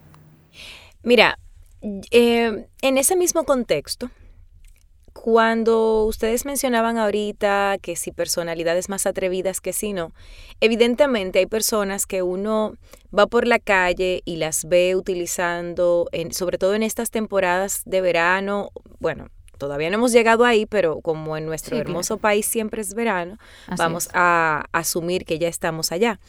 Mira, 1.03 1.37
eh, 1.81 2.67
en 2.81 2.97
ese 2.97 3.15
mismo 3.15 3.43
contexto, 3.43 4.09
cuando 5.13 6.03
ustedes 6.05 6.45
mencionaban 6.45 6.97
ahorita 6.97 7.77
que 7.81 7.95
si 7.95 8.11
personalidades 8.11 8.87
más 8.87 9.05
atrevidas 9.07 9.61
que 9.61 9.73
si 9.73 9.91
no, 9.93 10.13
evidentemente 10.61 11.39
hay 11.39 11.47
personas 11.47 12.05
que 12.05 12.21
uno 12.21 12.75
va 13.17 13.25
por 13.27 13.47
la 13.47 13.59
calle 13.59 14.21
y 14.25 14.35
las 14.37 14.65
ve 14.65 14.95
utilizando, 14.95 16.07
en, 16.11 16.31
sobre 16.33 16.57
todo 16.57 16.75
en 16.75 16.83
estas 16.83 17.09
temporadas 17.09 17.81
de 17.85 18.01
verano, 18.01 18.69
bueno, 18.99 19.29
todavía 19.57 19.89
no 19.89 19.95
hemos 19.95 20.11
llegado 20.11 20.45
ahí, 20.45 20.65
pero 20.67 21.01
como 21.01 21.35
en 21.35 21.45
nuestro 21.47 21.71
Sí, 21.75 21.81
claro. 21.81 21.89
hermoso 21.89 22.17
país 22.17 22.45
siempre 22.45 22.81
es 22.81 22.93
verano, 22.93 23.37
Así 23.65 23.77
vamos 23.79 24.05
es. 24.05 24.11
a 24.13 24.65
asumir 24.71 25.25
que 25.25 25.39
ya 25.39 25.47
estamos 25.47 25.91
allá. 25.91 26.19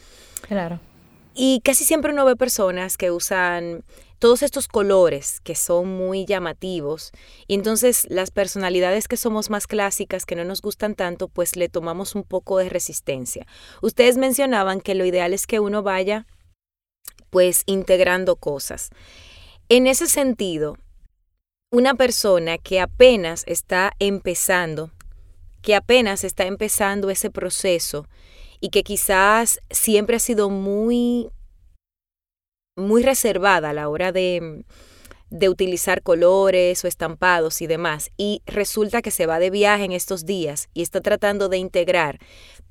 Claro. 0.41 0.79
Y 1.35 1.61
casi 1.63 1.85
siempre 1.85 2.11
uno 2.11 2.25
ve 2.25 2.35
personas 2.35 2.97
que 2.97 3.11
usan 3.11 3.83
todos 4.19 4.43
estos 4.43 4.67
colores 4.67 5.39
que 5.41 5.55
son 5.55 5.87
muy 5.87 6.25
llamativos 6.25 7.11
y 7.47 7.55
entonces 7.55 8.05
las 8.09 8.31
personalidades 8.31 9.07
que 9.07 9.17
somos 9.17 9.49
más 9.49 9.65
clásicas, 9.65 10.25
que 10.25 10.35
no 10.35 10.43
nos 10.43 10.61
gustan 10.61 10.93
tanto, 10.93 11.29
pues 11.29 11.55
le 11.55 11.69
tomamos 11.69 12.15
un 12.15 12.23
poco 12.23 12.57
de 12.57 12.69
resistencia. 12.69 13.47
Ustedes 13.81 14.17
mencionaban 14.17 14.81
que 14.81 14.93
lo 14.93 15.05
ideal 15.05 15.33
es 15.33 15.47
que 15.47 15.59
uno 15.59 15.81
vaya 15.81 16.27
pues 17.29 17.63
integrando 17.65 18.35
cosas. 18.35 18.89
En 19.69 19.87
ese 19.87 20.07
sentido, 20.07 20.77
una 21.71 21.93
persona 21.95 22.57
que 22.57 22.81
apenas 22.81 23.43
está 23.47 23.93
empezando, 23.99 24.91
que 25.61 25.75
apenas 25.75 26.23
está 26.23 26.45
empezando 26.45 27.09
ese 27.09 27.29
proceso 27.29 28.07
y 28.59 28.69
que 28.69 28.83
quizás 28.83 29.59
siempre 29.69 30.15
ha 30.17 30.19
sido 30.19 30.49
muy 30.49 31.29
muy 32.75 33.03
reservada 33.03 33.69
a 33.69 33.73
la 33.73 33.89
hora 33.89 34.11
de, 34.11 34.63
de 35.29 35.49
utilizar 35.49 36.01
colores 36.01 36.83
o 36.83 36.87
estampados 36.87 37.61
y 37.61 37.67
demás, 37.67 38.11
y 38.17 38.41
resulta 38.45 39.01
que 39.01 39.11
se 39.11 39.25
va 39.25 39.39
de 39.39 39.49
viaje 39.49 39.85
en 39.85 39.91
estos 39.91 40.25
días 40.25 40.69
y 40.73 40.81
está 40.81 41.01
tratando 41.01 41.49
de 41.49 41.57
integrar 41.57 42.19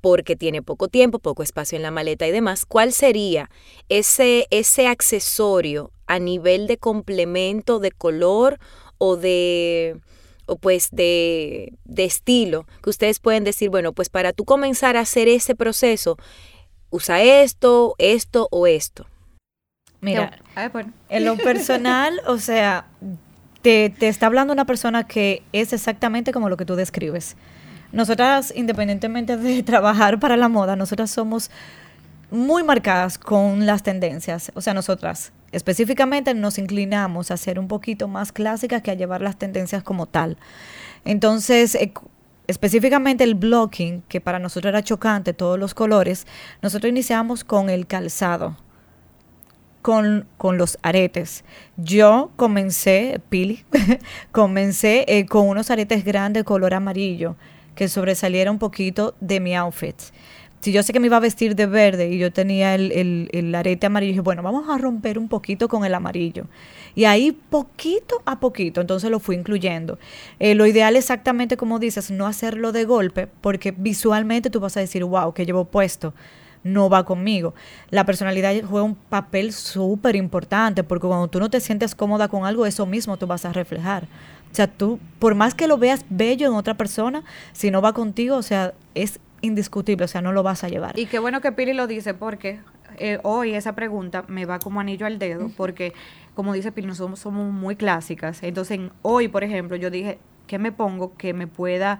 porque 0.01 0.35
tiene 0.35 0.61
poco 0.61 0.87
tiempo, 0.87 1.19
poco 1.19 1.43
espacio 1.43 1.75
en 1.75 1.83
la 1.83 1.91
maleta 1.91 2.27
y 2.27 2.31
demás, 2.31 2.65
¿cuál 2.65 2.93
sería 2.93 3.49
ese, 3.87 4.47
ese 4.49 4.87
accesorio 4.87 5.91
a 6.07 6.19
nivel 6.19 6.67
de 6.67 6.77
complemento 6.77 7.79
de 7.79 7.91
color 7.91 8.59
o 8.97 9.15
de 9.15 9.99
o 10.45 10.55
pues 10.57 10.89
de, 10.91 11.77
de 11.85 12.05
estilo 12.05 12.65
que 12.81 12.89
ustedes 12.89 13.19
pueden 13.19 13.43
decir, 13.43 13.69
bueno, 13.69 13.93
pues 13.93 14.09
para 14.09 14.33
tú 14.33 14.45
comenzar 14.45 14.97
a 14.97 15.01
hacer 15.01 15.27
ese 15.27 15.53
proceso, 15.53 16.17
usa 16.89 17.21
esto, 17.21 17.93
esto 17.99 18.47
o 18.49 18.65
esto. 18.65 19.05
Mira. 20.01 20.31
En 21.09 21.25
lo 21.25 21.37
personal, 21.37 22.19
o 22.27 22.37
sea, 22.37 22.85
te, 23.61 23.89
te 23.89 24.07
está 24.07 24.27
hablando 24.27 24.53
una 24.53 24.65
persona 24.65 25.05
que 25.05 25.43
es 25.53 25.73
exactamente 25.73 26.31
como 26.31 26.49
lo 26.49 26.57
que 26.57 26.65
tú 26.65 26.75
describes. 26.75 27.35
Nosotras, 27.91 28.53
independientemente 28.55 29.37
de 29.37 29.63
trabajar 29.63 30.19
para 30.19 30.37
la 30.37 30.47
moda, 30.47 30.75
nosotras 30.75 31.11
somos 31.11 31.49
muy 32.31 32.63
marcadas 32.63 33.17
con 33.17 33.65
las 33.65 33.83
tendencias. 33.83 34.51
O 34.55 34.61
sea, 34.61 34.73
nosotras 34.73 35.31
específicamente 35.51 36.33
nos 36.35 36.59
inclinamos 36.59 37.31
a 37.31 37.37
ser 37.37 37.59
un 37.59 37.67
poquito 37.67 38.07
más 38.07 38.31
clásicas 38.31 38.83
que 38.83 38.91
a 38.91 38.93
llevar 38.93 39.21
las 39.21 39.37
tendencias 39.37 39.83
como 39.83 40.05
tal. 40.05 40.37
Entonces, 41.05 41.73
eh, 41.75 41.91
específicamente 42.47 43.23
el 43.23 43.35
blocking, 43.35 44.03
que 44.07 44.21
para 44.21 44.37
nosotros 44.37 44.69
era 44.69 44.83
chocante, 44.83 45.33
todos 45.33 45.57
los 45.57 45.73
colores, 45.73 46.27
nosotros 46.61 46.89
iniciamos 46.89 47.43
con 47.43 47.69
el 47.69 47.87
calzado 47.87 48.57
con, 49.81 50.25
con 50.37 50.57
los 50.57 50.77
aretes. 50.81 51.43
Yo 51.77 52.31
comencé, 52.35 53.21
Pili, 53.29 53.63
comencé 54.31 55.05
eh, 55.07 55.25
con 55.25 55.47
unos 55.47 55.69
aretes 55.71 56.03
grandes 56.05 56.43
color 56.43 56.73
amarillo 56.73 57.35
que 57.75 57.87
sobresaliera 57.87 58.51
un 58.51 58.59
poquito 58.59 59.15
de 59.21 59.39
mi 59.39 59.55
outfit. 59.55 59.95
Si 60.61 60.73
yo 60.73 60.83
sé 60.83 60.91
que 60.91 60.99
me 60.99 61.05
iba 61.07 61.15
a 61.15 61.21
vestir 61.21 61.55
de 61.55 61.65
verde 61.67 62.09
y 62.09 62.17
yo 62.17 62.33
tenía 62.33 62.75
el, 62.75 62.91
el- 62.91 63.29
el 63.31 63.55
arete 63.55 63.87
amarillo, 63.87 64.09
dije, 64.11 64.21
bueno, 64.21 64.43
vamos 64.43 64.67
a 64.67 64.77
romper 64.77 65.17
un 65.17 65.29
poquito 65.29 65.69
con 65.69 65.85
el 65.85 65.93
amarillo. 65.93 66.47
Y 66.95 67.05
ahí 67.05 67.31
poquito 67.31 68.21
a 68.25 68.41
poquito, 68.41 68.81
entonces 68.81 69.09
lo 69.09 69.21
fui 69.21 69.37
incluyendo. 69.37 69.97
Eh, 70.39 70.55
lo 70.55 70.65
ideal 70.65 70.97
exactamente 70.97 71.55
como 71.55 71.79
dices, 71.79 72.11
no 72.11 72.27
hacerlo 72.27 72.73
de 72.73 72.83
golpe, 72.83 73.27
porque 73.39 73.71
visualmente 73.71 74.49
tú 74.49 74.59
vas 74.59 74.75
a 74.75 74.81
decir, 74.81 75.05
wow, 75.05 75.33
que 75.33 75.45
llevo 75.45 75.63
puesto 75.63 76.13
no 76.63 76.89
va 76.89 77.05
conmigo. 77.05 77.53
La 77.89 78.05
personalidad 78.05 78.53
juega 78.63 78.85
un 78.85 78.95
papel 78.95 79.53
súper 79.53 80.15
importante 80.15 80.83
porque 80.83 81.07
cuando 81.07 81.27
tú 81.27 81.39
no 81.39 81.49
te 81.49 81.59
sientes 81.59 81.95
cómoda 81.95 82.27
con 82.27 82.45
algo, 82.45 82.65
eso 82.65 82.85
mismo 82.85 83.17
tú 83.17 83.27
vas 83.27 83.45
a 83.45 83.53
reflejar. 83.53 84.03
O 84.51 84.55
sea, 84.55 84.67
tú, 84.67 84.99
por 85.19 85.35
más 85.35 85.53
que 85.53 85.67
lo 85.67 85.77
veas 85.77 86.05
bello 86.09 86.47
en 86.47 86.53
otra 86.53 86.73
persona, 86.73 87.23
si 87.53 87.71
no 87.71 87.81
va 87.81 87.93
contigo, 87.93 88.35
o 88.35 88.41
sea, 88.41 88.73
es 88.95 89.19
indiscutible, 89.41 90.05
o 90.05 90.07
sea, 90.07 90.21
no 90.21 90.31
lo 90.31 90.43
vas 90.43 90.63
a 90.63 90.69
llevar. 90.69 90.97
Y 90.97 91.05
qué 91.05 91.19
bueno 91.19 91.39
que 91.41 91.51
Pili 91.51 91.73
lo 91.73 91.87
dice 91.87 92.13
porque 92.13 92.59
eh, 92.97 93.19
hoy 93.23 93.53
esa 93.53 93.73
pregunta 93.73 94.25
me 94.27 94.45
va 94.45 94.59
como 94.59 94.79
anillo 94.79 95.05
al 95.05 95.19
dedo 95.19 95.51
porque, 95.55 95.93
como 96.33 96.53
dice 96.53 96.71
Pili, 96.71 96.87
nosotros 96.87 97.19
somos 97.19 97.51
muy 97.51 97.75
clásicas. 97.75 98.41
Entonces, 98.43 98.79
hoy, 99.01 99.27
por 99.27 99.43
ejemplo, 99.43 99.77
yo 99.77 99.89
dije, 99.91 100.19
¿qué 100.47 100.57
me 100.57 100.71
pongo 100.71 101.15
que 101.15 101.33
me 101.33 101.47
pueda 101.47 101.99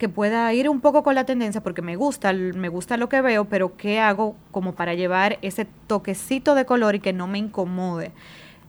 que 0.00 0.08
pueda 0.08 0.52
ir 0.54 0.68
un 0.68 0.80
poco 0.80 1.04
con 1.04 1.14
la 1.14 1.24
tendencia 1.24 1.62
porque 1.62 1.82
me 1.82 1.94
gusta, 1.94 2.32
me 2.32 2.68
gusta 2.68 2.96
lo 2.96 3.08
que 3.08 3.20
veo, 3.20 3.44
pero 3.44 3.76
¿qué 3.76 4.00
hago 4.00 4.34
como 4.50 4.74
para 4.74 4.94
llevar 4.94 5.38
ese 5.42 5.66
toquecito 5.86 6.56
de 6.56 6.64
color 6.64 6.96
y 6.96 7.00
que 7.00 7.12
no 7.12 7.28
me 7.28 7.38
incomode? 7.38 8.10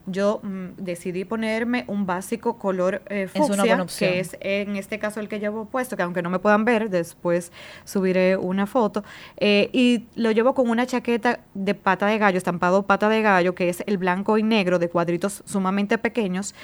yo 0.08 0.40
mm, 0.42 0.70
decidí 0.78 1.26
ponerme 1.26 1.86
un 1.88 2.06
básico 2.06 2.58
color 2.58 3.02
eh, 3.08 3.28
fucsia, 3.28 3.86
que 3.98 4.20
es 4.20 4.36
en 4.40 4.76
este 4.76 5.00
caso 5.00 5.20
el 5.20 5.28
que 5.28 5.40
llevo 5.40 5.66
puesto, 5.66 5.96
que 5.96 6.04
aunque 6.04 6.22
no 6.22 6.30
me 6.30 6.40
puedan 6.40 6.66
ver, 6.66 6.90
después 6.90 7.52
subiré 7.86 8.36
una 8.36 8.66
foto, 8.66 9.04
eh, 9.38 9.70
y 9.74 10.08
lo 10.16 10.32
llevo 10.32 10.54
con 10.54 10.70
una 10.70 10.86
chaqueta 10.86 11.40
de 11.54 11.76
pata 11.76 12.08
de 12.08 12.18
gallo, 12.18 12.38
estampado 12.38 12.84
pata 12.84 13.10
de 13.10 13.22
gallo, 13.22 13.56
que 13.56 13.70
es 13.70 13.84
el 13.86 13.98
blanco 13.98 14.38
y 14.38 14.44
negro 14.44 14.80
de 14.80 14.90
cuadritos 14.90 15.44
sumamente 15.46 15.98
pequeños. 15.98 16.56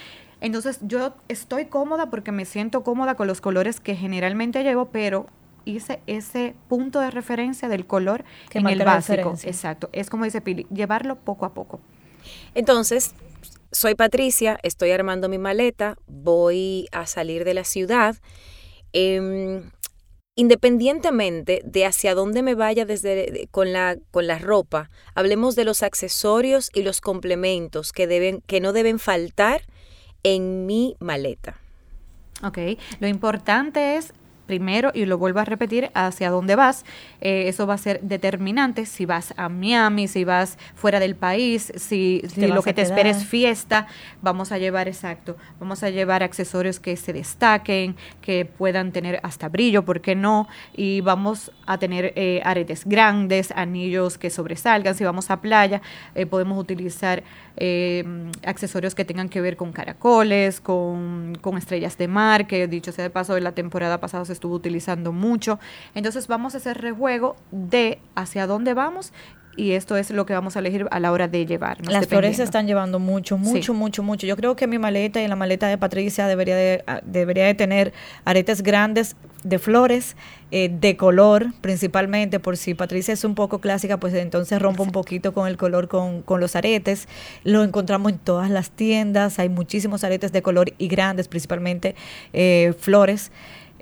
Entonces 0.42 0.80
yo 0.82 1.14
estoy 1.28 1.66
cómoda 1.66 2.10
porque 2.10 2.32
me 2.32 2.46
siento 2.46 2.84
cómoda 2.84 3.16
con 3.16 3.28
los 3.28 3.42
colores 3.42 3.80
que 3.80 3.96
generalmente 3.96 4.64
llevo, 4.64 4.90
pero 4.90 5.28
hice 5.66 6.00
ese 6.08 6.56
punto 6.70 7.00
de 7.00 7.12
referencia 7.12 7.68
del 7.68 7.86
color 7.86 8.24
que 8.50 8.60
en 8.60 8.68
el 8.68 8.84
básico. 8.84 9.34
Exacto. 9.44 9.90
Es 9.92 10.10
como 10.10 10.26
dice 10.26 10.42
Pili, 10.42 10.66
llevarlo 10.72 11.18
poco 11.18 11.46
a 11.46 11.54
poco. 11.54 11.80
Entonces, 12.56 13.14
soy 13.72 13.96
Patricia, 13.96 14.60
estoy 14.64 14.92
armando 14.92 15.30
mi 15.30 15.38
maleta, 15.38 15.98
voy 16.08 16.88
a 16.92 17.06
salir 17.06 17.44
de 17.44 17.54
la 17.54 17.64
ciudad. 17.64 18.16
Em, 18.94 19.70
independientemente 20.36 21.62
de 21.66 21.86
hacia 21.86 22.14
dónde 22.14 22.44
me 22.44 22.56
vaya 22.56 22.86
desde 22.86 23.48
con 23.52 23.74
la 23.74 23.98
con 24.12 24.28
la 24.28 24.40
ropa, 24.40 24.90
hablemos 25.16 25.56
de 25.56 25.66
los 25.66 25.84
accesorios 25.84 26.70
y 26.74 26.84
los 26.84 27.02
complementos 27.02 27.92
que 27.92 28.08
deben 28.08 28.42
que 28.42 28.62
no 28.62 28.72
deben 28.72 29.00
faltar 29.00 29.64
en 30.24 30.66
mi 30.66 30.96
maleta. 31.00 31.60
Ok, 32.44 32.58
lo 33.00 33.08
importante 33.08 33.96
es 33.96 34.14
primero, 34.48 34.92
y 34.94 35.06
lo 35.06 35.18
vuelvo 35.18 35.40
a 35.40 35.46
repetir, 35.46 35.92
hacia 35.94 36.32
dónde 36.32 36.56
vas. 36.56 36.86
Eh, 37.22 37.48
eso 37.48 37.68
va 37.68 37.76
a 37.76 37.78
ser 37.78 38.00
determinante 38.02 38.86
si 38.86 39.06
vas 39.06 39.34
a 39.38 39.50
Miami, 39.50 40.08
si 40.08 40.24
vas 40.24 40.58
fuera 40.76 41.00
del 41.00 41.16
país, 41.16 41.72
si, 41.76 42.24
lo 42.38 42.64
que 42.64 42.74
te 42.74 42.82
espera 42.82 43.10
es 43.10 43.26
fiesta, 43.26 43.88
vamos 44.22 44.52
a 44.52 44.58
llevar, 44.58 44.88
exacto, 44.88 45.38
vamos 45.60 45.84
a 45.84 45.90
llevar 45.90 46.24
accesorios 46.24 46.80
que 46.80 46.96
se 46.96 47.14
destaquen, 47.14 47.96
que 48.22 48.46
puedan 48.46 48.92
tener 48.92 49.20
hasta 49.24 49.50
brillo, 49.50 49.84
¿por 49.84 50.02
qué 50.02 50.16
no? 50.16 50.48
Y 50.76 51.02
vamos 51.02 51.52
a 51.66 51.78
tener 51.78 52.14
eh, 52.16 52.42
aretes 52.44 52.86
grandes, 52.86 53.52
anillos 53.52 54.18
que 54.18 54.30
sobresalgan, 54.30 54.96
si 54.96 55.04
vamos 55.04 55.30
a 55.30 55.42
playa, 55.42 55.82
eh, 56.16 56.26
podemos 56.26 56.58
utilizar 56.58 57.24
accesorios 58.46 58.94
que 58.94 59.04
tengan 59.04 59.30
que 59.30 59.42
ver 59.42 59.58
con 59.58 59.72
caracoles, 59.72 60.62
con, 60.62 61.36
con 61.42 61.58
estrellas 61.58 61.98
de 61.98 62.08
mar, 62.08 62.46
que 62.46 62.68
dicho 62.68 62.92
sea 62.92 63.04
de 63.04 63.10
paso, 63.10 63.36
en 63.36 63.44
la 63.44 63.54
temporada 63.54 64.00
pasada 64.00 64.26
se 64.26 64.34
estuvo 64.38 64.56
utilizando 64.56 65.12
mucho. 65.12 65.60
Entonces 65.96 66.28
vamos 66.28 66.54
a 66.56 66.58
hacer 66.58 66.80
rejuego 66.80 67.36
de 67.52 68.00
hacia 68.16 68.48
dónde 68.48 68.74
vamos 68.74 69.12
y 69.58 69.72
esto 69.72 69.98
es 69.98 70.12
lo 70.12 70.26
que 70.26 70.34
vamos 70.34 70.56
a 70.56 70.60
elegir 70.60 70.88
a 70.92 71.00
la 71.00 71.12
hora 71.12 71.28
de 71.28 71.46
llevar. 71.46 71.78
Las 71.90 72.08
flores 72.08 72.38
se 72.38 72.44
están 72.44 72.68
llevando 72.68 73.00
mucho, 73.00 73.38
mucho, 73.38 73.74
mucho, 73.74 74.04
mucho. 74.04 74.28
Yo 74.28 74.38
creo 74.38 74.56
que 74.56 74.68
mi 74.68 74.78
maleta 74.78 75.22
y 75.22 75.28
la 75.28 75.36
maleta 75.36 75.68
de 75.68 75.78
Patricia 75.78 76.28
debería 76.28 76.56
de, 76.56 76.84
ah, 76.86 77.02
debería 77.04 77.46
de 77.48 77.56
tener 77.56 77.92
aretes 78.24 78.62
grandes 78.62 79.16
de 79.44 79.60
flores, 79.60 80.16
eh, 80.52 80.70
de 80.72 80.96
color 80.96 81.48
principalmente, 81.62 82.40
por 82.40 82.56
si 82.56 82.76
Patricia 82.76 83.14
es 83.14 83.24
un 83.24 83.34
poco 83.34 83.60
clásica, 83.60 83.98
pues 83.98 84.14
entonces 84.14 84.62
rompo 84.62 84.84
un 84.84 84.92
poquito 84.92 85.34
con 85.34 85.48
el 85.48 85.58
color 85.58 85.88
con, 85.88 86.22
con 86.22 86.40
los 86.40 86.56
aretes. 86.56 87.08
Lo 87.44 87.64
encontramos 87.64 88.12
en 88.12 88.20
todas 88.20 88.52
las 88.52 88.70
tiendas, 88.70 89.40
hay 89.40 89.50
muchísimos 89.50 90.04
aretes 90.04 90.32
de 90.32 90.42
color 90.44 90.74
y 90.78 90.88
grandes, 90.88 91.28
principalmente 91.28 91.96
eh, 92.32 92.74
flores. 92.80 93.32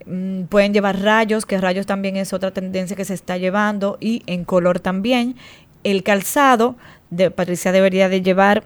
Mm, 0.06 0.44
pueden 0.44 0.74
llevar 0.74 1.02
rayos, 1.02 1.46
que 1.46 1.60
rayos 1.60 1.86
también 1.86 2.16
es 2.16 2.34
otra 2.34 2.52
tendencia 2.52 2.96
que 2.96 3.06
se 3.06 3.14
está 3.14 3.38
llevando, 3.38 3.98
y 4.00 4.24
en 4.28 4.46
color 4.46 4.80
también. 4.80 5.36
El 5.84 6.04
calzado, 6.04 6.76
de 7.10 7.32
Patricia 7.32 7.72
debería 7.72 8.10
de 8.10 8.22
llevar 8.22 8.66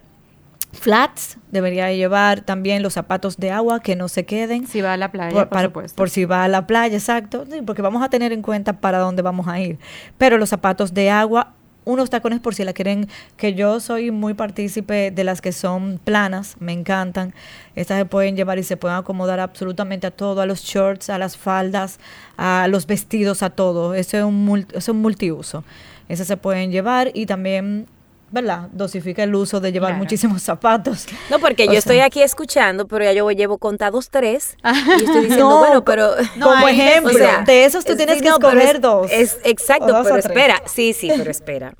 flats, 0.72 1.38
debería 1.52 1.86
de 1.86 1.98
llevar 1.98 2.42
también 2.42 2.84
los 2.84 2.94
zapatos 2.94 3.38
de 3.38 3.52
agua 3.52 3.82
que 3.82 3.96
no 3.96 4.08
se 4.08 4.26
queden. 4.26 4.68
Si 4.68 4.82
va 4.82 4.94
a 4.94 4.98
la 4.98 5.12
playa, 5.12 5.50
por, 5.50 5.94
por 5.94 6.10
si 6.10 6.26
va 6.26 6.44
a 6.44 6.48
la 6.48 6.68
playa, 6.68 6.96
exacto, 6.96 7.46
porque 7.66 7.82
vamos 7.82 8.04
a 8.04 8.10
tener 8.10 8.32
en 8.32 8.42
cuenta 8.42 8.74
para 8.74 9.00
dónde 9.00 9.22
vamos 9.22 9.48
a 9.48 9.60
ir. 9.60 9.80
Pero 10.18 10.38
los 10.38 10.50
zapatos 10.50 10.94
de 10.94 11.10
agua 11.10 11.54
unos 11.90 12.10
tacones 12.10 12.40
por 12.40 12.56
si 12.56 12.64
la 12.64 12.74
quieren, 12.74 13.08
que 13.36 13.54
yo 13.54 13.80
soy 13.80 14.12
muy 14.12 14.34
partícipe 14.34 15.12
de 15.12 15.24
las 15.24 15.42
que 15.42 15.52
son 15.52 16.00
planas, 16.04 16.56
me 16.60 16.72
encantan. 16.72 17.34
Estas 17.76 17.98
se 17.98 18.06
pueden 18.06 18.36
llevar 18.36 18.60
y 18.60 18.64
se 18.64 18.78
pueden 18.78 18.98
acomodar 18.98 19.40
absolutamente 19.40 20.08
a 20.08 20.12
todo, 20.12 20.42
a 20.42 20.46
los 20.46 20.62
shorts, 20.62 21.10
a 21.10 21.18
las 21.18 21.38
faldas, 21.38 22.00
a 22.38 22.68
los 22.70 22.86
vestidos, 22.86 23.44
a 23.44 23.50
todo. 23.50 23.94
Eso 23.96 24.18
es 24.18 24.24
un, 24.24 24.68
es 24.74 24.88
un 24.88 24.98
multiuso. 24.98 25.64
Esas 26.08 26.28
se 26.28 26.38
pueden 26.38 26.72
llevar 26.72 27.12
y 27.14 27.26
también 27.26 27.88
¿verdad? 28.32 28.70
Dosifica 28.72 29.24
el 29.24 29.34
uso 29.36 29.60
de 29.60 29.72
llevar 29.72 29.96
muchísimos 29.96 30.42
zapatos. 30.42 31.06
No, 31.30 31.40
porque 31.40 31.66
yo 31.68 31.74
estoy 31.74 32.00
aquí 32.00 32.22
escuchando, 32.22 32.88
pero 32.88 33.06
ya 33.06 33.14
yo 33.14 33.30
llevo 33.32 33.58
contados 33.58 34.10
tres 34.10 34.56
y 34.64 35.04
estoy 35.04 35.22
diciendo, 35.22 35.58
bueno, 35.60 35.84
pero... 35.84 36.12
como 36.42 36.68
ejemplo, 36.68 37.26
de 37.46 37.66
esos 37.66 37.86
tú 37.86 37.96
tienes 37.96 38.22
que 38.22 38.30
escoger 38.30 38.80
dos. 38.80 39.12
Es, 39.12 39.38
exacto, 39.44 40.02
pero 40.04 40.18
espera, 40.18 40.62
sí, 40.66 40.94
sí, 40.94 41.12
pero 41.16 41.32
espera. 41.32 41.74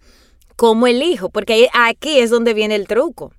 ¿Cómo 0.56 0.88
elijo? 0.88 1.30
Porque 1.30 1.70
aquí 1.74 2.20
es 2.20 2.30
donde 2.30 2.54
viene 2.54 2.76
el 2.76 2.88
truco. 2.88 3.32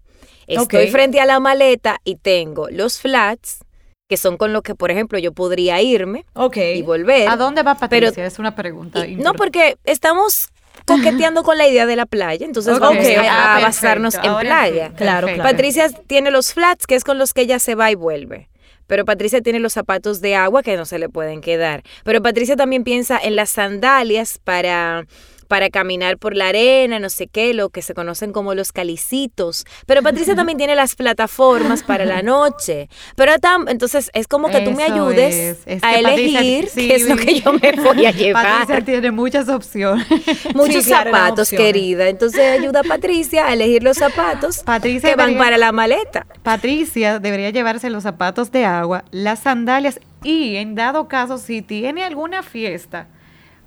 Estoy 0.47 0.89
frente 0.89 1.21
a 1.21 1.27
la 1.27 1.39
maleta 1.39 2.01
y 2.05 2.17
tengo 2.17 2.69
los 2.71 2.99
flats, 2.99 3.65
que 4.09 4.17
son 4.17 4.37
con 4.37 4.53
los 4.53 4.63
que, 4.63 4.75
por 4.75 4.91
ejemplo, 4.91 5.19
yo 5.19 5.33
podría 5.33 5.81
irme 5.83 6.25
y 6.57 6.83
volver. 6.83 7.29
¿A 7.29 7.37
dónde 7.37 7.63
va 7.63 7.77
Patricia? 7.77 8.27
es 8.27 8.39
una 8.39 8.57
pregunta. 8.57 9.07
no, 9.07 9.35
porque 9.35 9.79
estamos 9.85 10.49
coqueteando 10.97 11.43
con 11.43 11.59
la 11.59 11.69
idea 11.69 11.87
de 11.87 11.97
la 11.97 12.07
playa, 12.07 12.47
entonces 12.47 12.79
vamos 12.79 13.07
a, 13.07 13.57
ah, 13.57 13.61
basarnos 13.61 14.15
en 14.15 14.37
playa. 14.39 14.93
Claro, 14.97 15.29
claro. 15.29 15.43
Patricia 15.43 15.89
tiene 16.07 16.31
los 16.31 16.53
flats, 16.53 16.87
que 16.87 16.95
es 16.95 17.05
con 17.05 17.19
los 17.19 17.33
que 17.33 17.43
ella 17.43 17.59
se 17.59 17.75
va 17.75 17.91
y 17.91 17.95
vuelve. 17.95 18.49
Pero 18.87 19.05
Patricia 19.05 19.41
tiene 19.41 19.61
los 19.61 19.73
zapatos 19.73 20.21
de 20.21 20.35
agua 20.35 20.65
que 20.65 20.77
no 20.77 20.85
se 20.85 20.99
le 20.99 21.09
pueden 21.09 21.41
quedar. 21.41 21.85
Pero 22.03 22.21
Patricia 22.23 22.57
también 22.57 22.83
piensa 22.83 23.21
en 23.23 23.37
las 23.37 23.51
sandalias 23.51 24.41
para 24.43 25.07
para 25.51 25.69
caminar 25.69 26.17
por 26.17 26.37
la 26.37 26.47
arena, 26.47 27.01
no 27.01 27.11
sé 27.11 27.27
qué, 27.27 27.55
lo 27.55 27.71
que 27.71 27.83
se 27.83 27.93
conocen 27.93 28.31
como 28.31 28.55
los 28.55 28.71
calicitos. 28.71 29.65
Pero 29.85 30.01
Patricia 30.01 30.37
también 30.37 30.57
tiene 30.57 30.77
las 30.77 30.95
plataformas 30.95 31.83
para 31.83 32.05
la 32.05 32.23
noche. 32.23 32.89
Pero 33.17 33.33
entonces 33.67 34.13
es 34.15 34.29
como 34.29 34.49
que 34.49 34.61
tú 34.61 34.71
me 34.71 34.85
ayudes 34.85 35.59
a 35.83 35.97
elegir 35.97 36.69
qué 36.73 36.95
es 36.95 37.09
lo 37.09 37.17
que 37.17 37.41
yo 37.41 37.53
me 37.53 37.73
voy 37.73 38.07
a 38.07 38.13
llevar. 38.13 38.61
Patricia 38.61 38.85
tiene 38.85 39.11
muchas 39.11 39.49
opciones. 39.49 40.07
Muchos 40.55 40.85
zapatos, 40.85 41.51
querida. 41.51 42.09
Entonces 42.09 42.61
ayuda 42.61 42.81
a 42.81 42.85
Patricia 42.85 43.49
a 43.49 43.53
elegir 43.53 43.83
los 43.83 43.97
zapatos 43.97 44.63
que 44.63 45.17
van 45.17 45.37
para 45.37 45.59
la 45.59 45.73
maleta. 45.73 46.29
Patricia 46.45 47.19
debería 47.19 47.51
llevarse 47.51 47.91
los 47.91 48.05
zapatos 48.05 48.53
de 48.53 48.65
agua, 48.65 49.05
las 49.11 49.41
sandalias 49.41 49.99
y 50.23 50.55
en 50.57 50.77
dado 50.77 51.09
caso, 51.09 51.39
si 51.39 51.61
tiene 51.61 52.05
alguna 52.05 52.45
fiesta, 52.45 53.09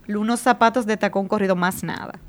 unos 0.07 0.39
zapatos 0.39 0.85
de 0.85 0.97
tacón 0.97 1.27
corrido 1.27 1.55
más 1.55 1.83
nada. 1.83 2.19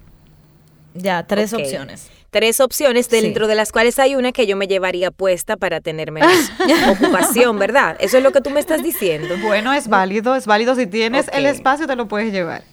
Ya, 0.95 1.27
tres 1.27 1.53
opciones. 1.53 2.09
Tres 2.31 2.61
opciones, 2.61 3.09
dentro 3.09 3.47
de 3.47 3.55
las 3.55 3.71
cuales 3.71 3.99
hay 3.99 4.17
una 4.17 4.33
que 4.33 4.47
yo 4.47 4.57
me 4.57 4.67
llevaría 4.67 5.11
puesta 5.11 5.57
para 5.57 5.81
tener 5.81 6.11
menos 6.11 6.33
ocupación, 6.91 7.59
¿verdad? 7.59 7.97
Eso 8.01 8.19
es 8.19 8.23
lo 8.25 8.33
que 8.33 8.41
tú 8.41 8.51
me 8.51 8.61
estás 8.61 8.83
diciendo. 8.83 9.37
Bueno, 9.41 9.73
es 9.73 9.89
válido, 9.89 10.35
es 10.35 10.47
válido. 10.47 10.75
Si 10.75 10.87
tienes 10.87 11.27
el 11.33 11.47
espacio, 11.47 11.87
te 11.87 11.95
lo 11.95 12.09
puedes 12.09 12.33
llevar. 12.33 12.65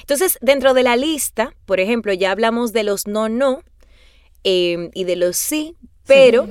Entonces, 0.00 0.38
dentro 0.40 0.74
de 0.74 0.82
la 0.82 0.96
lista, 0.96 1.52
por 1.66 1.80
ejemplo, 1.80 2.12
ya 2.12 2.30
hablamos 2.30 2.72
de 2.72 2.84
los 2.84 3.06
no, 3.06 3.28
no 3.28 3.62
eh, 4.44 4.90
y 4.94 5.04
de 5.04 5.16
los 5.16 5.36
sí, 5.36 5.76
pero 6.06 6.48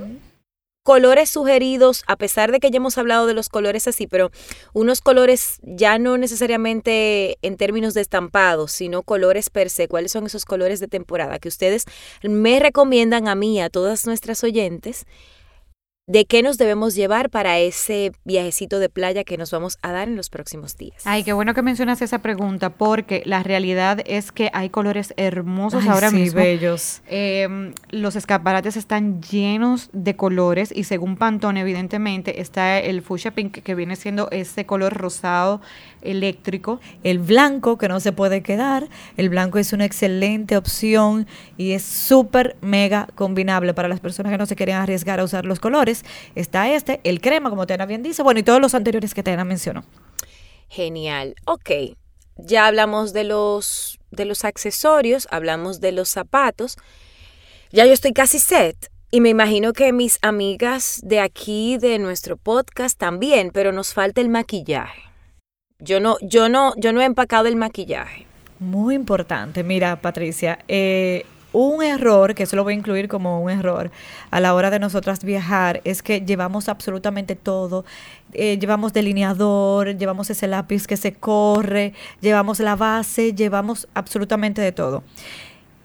colores 0.89 1.29
sugeridos, 1.29 2.03
a 2.07 2.15
pesar 2.15 2.51
de 2.51 2.59
que 2.59 2.71
ya 2.71 2.77
hemos 2.77 2.97
hablado 2.97 3.27
de 3.27 3.35
los 3.35 3.47
colores 3.47 3.87
así, 3.87 4.07
pero 4.07 4.31
unos 4.73 5.01
colores 5.01 5.59
ya 5.61 5.99
no 5.99 6.17
necesariamente 6.17 7.37
en 7.43 7.57
términos 7.57 7.93
de 7.93 8.01
estampados, 8.01 8.71
sino 8.71 9.03
colores 9.03 9.51
per 9.51 9.69
se. 9.69 9.87
¿Cuáles 9.87 10.11
son 10.11 10.25
esos 10.25 10.45
colores 10.45 10.79
de 10.79 10.87
temporada 10.87 11.37
que 11.37 11.47
ustedes 11.47 11.85
me 12.23 12.59
recomiendan 12.59 13.27
a 13.27 13.35
mí, 13.35 13.61
a 13.61 13.69
todas 13.69 14.07
nuestras 14.07 14.43
oyentes? 14.43 15.05
De 16.09 16.25
qué 16.25 16.41
nos 16.41 16.57
debemos 16.57 16.95
llevar 16.95 17.29
para 17.29 17.59
ese 17.59 18.13
viajecito 18.25 18.79
de 18.79 18.89
playa 18.89 19.23
que 19.23 19.37
nos 19.37 19.51
vamos 19.51 19.77
a 19.83 19.91
dar 19.91 20.07
en 20.07 20.15
los 20.15 20.31
próximos 20.31 20.75
días. 20.75 21.03
Ay, 21.05 21.23
qué 21.23 21.33
bueno 21.33 21.53
que 21.53 21.61
mencionas 21.61 22.01
esa 22.01 22.17
pregunta, 22.17 22.71
porque 22.71 23.21
la 23.27 23.43
realidad 23.43 24.01
es 24.07 24.31
que 24.31 24.49
hay 24.53 24.71
colores 24.71 25.13
hermosos 25.17 25.85
ahora 25.85 26.09
sí, 26.09 26.15
mismo. 26.15 26.41
bellos. 26.41 27.03
Eh, 27.07 27.73
los 27.91 28.15
escaparates 28.15 28.75
están 28.75 29.21
llenos 29.21 29.91
de 29.93 30.15
colores 30.15 30.73
y 30.75 30.85
según 30.85 31.15
Pantone, 31.15 31.61
evidentemente, 31.61 32.41
está 32.41 32.79
el 32.79 33.03
fuchsia 33.03 33.29
pink 33.29 33.59
que 33.59 33.75
viene 33.75 33.95
siendo 33.95 34.31
ese 34.31 34.65
color 34.65 34.95
rosado 34.95 35.61
eléctrico. 36.01 36.79
El 37.03 37.19
blanco 37.19 37.77
que 37.77 37.87
no 37.87 37.99
se 37.99 38.11
puede 38.11 38.41
quedar. 38.41 38.87
El 39.17 39.29
blanco 39.29 39.59
es 39.59 39.73
una 39.73 39.85
excelente 39.85 40.57
opción 40.57 41.27
y 41.57 41.71
es 41.71 41.83
súper 41.83 42.57
mega 42.61 43.07
combinable 43.15 43.73
para 43.73 43.87
las 43.87 43.99
personas 43.99 44.31
que 44.31 44.37
no 44.37 44.45
se 44.45 44.55
quieren 44.55 44.75
arriesgar 44.75 45.19
a 45.19 45.23
usar 45.23 45.45
los 45.45 45.59
colores. 45.59 46.03
Está 46.35 46.73
este, 46.73 46.99
el 47.03 47.21
crema, 47.21 47.49
como 47.49 47.67
Tena 47.67 47.85
bien 47.85 48.03
dice, 48.03 48.23
bueno, 48.23 48.39
y 48.39 48.43
todos 48.43 48.61
los 48.61 48.75
anteriores 48.75 49.13
que 49.13 49.23
Tena 49.23 49.43
mencionó. 49.45 49.83
Genial. 50.69 51.35
Ok. 51.45 51.71
Ya 52.37 52.67
hablamos 52.67 53.11
de 53.11 53.25
los, 53.25 53.99
de 54.11 54.25
los 54.25 54.45
accesorios, 54.45 55.27
hablamos 55.31 55.81
de 55.81 55.91
los 55.91 56.09
zapatos. 56.09 56.77
Ya 57.71 57.85
yo 57.85 57.93
estoy 57.93 58.13
casi 58.13 58.39
set. 58.39 58.89
Y 59.11 59.21
me 59.21 59.29
imagino 59.29 59.73
que 59.73 59.91
mis 59.91 60.19
amigas 60.21 60.99
de 61.03 61.19
aquí, 61.19 61.77
de 61.77 61.97
nuestro 61.97 62.37
podcast, 62.37 62.97
también, 62.97 63.49
pero 63.51 63.71
nos 63.71 63.93
falta 63.93 64.21
el 64.21 64.29
maquillaje. 64.29 65.08
Yo 65.81 66.01
no, 66.01 66.17
yo 66.21 66.49
no, 66.49 66.73
yo 66.75 66.91
no 66.91 66.99
he 66.99 67.05
empacado 67.05 67.47
el 67.47 67.55
maquillaje. 67.55 68.25
Muy 68.59 68.95
importante. 68.95 69.63
Mira, 69.63 70.01
Patricia, 70.01 70.59
eh, 70.67 71.25
un 71.53 71.81
error, 71.81 72.35
que 72.35 72.43
eso 72.43 72.57
lo 72.57 72.65
voy 72.65 72.73
a 72.73 72.75
incluir 72.75 73.07
como 73.07 73.41
un 73.41 73.49
error, 73.49 73.89
a 74.29 74.41
la 74.41 74.53
hora 74.53 74.71
de 74.71 74.79
nosotras 74.79 75.23
viajar, 75.23 75.79
es 75.85 76.03
que 76.03 76.19
llevamos 76.19 76.67
absolutamente 76.67 77.37
todo. 77.37 77.85
Eh, 78.33 78.59
llevamos 78.59 78.91
delineador, 78.91 79.97
llevamos 79.97 80.29
ese 80.29 80.47
lápiz 80.47 80.85
que 80.85 80.97
se 80.97 81.13
corre, 81.13 81.93
llevamos 82.19 82.59
la 82.59 82.75
base, 82.75 83.33
llevamos 83.33 83.87
absolutamente 83.93 84.61
de 84.61 84.73
todo. 84.73 85.03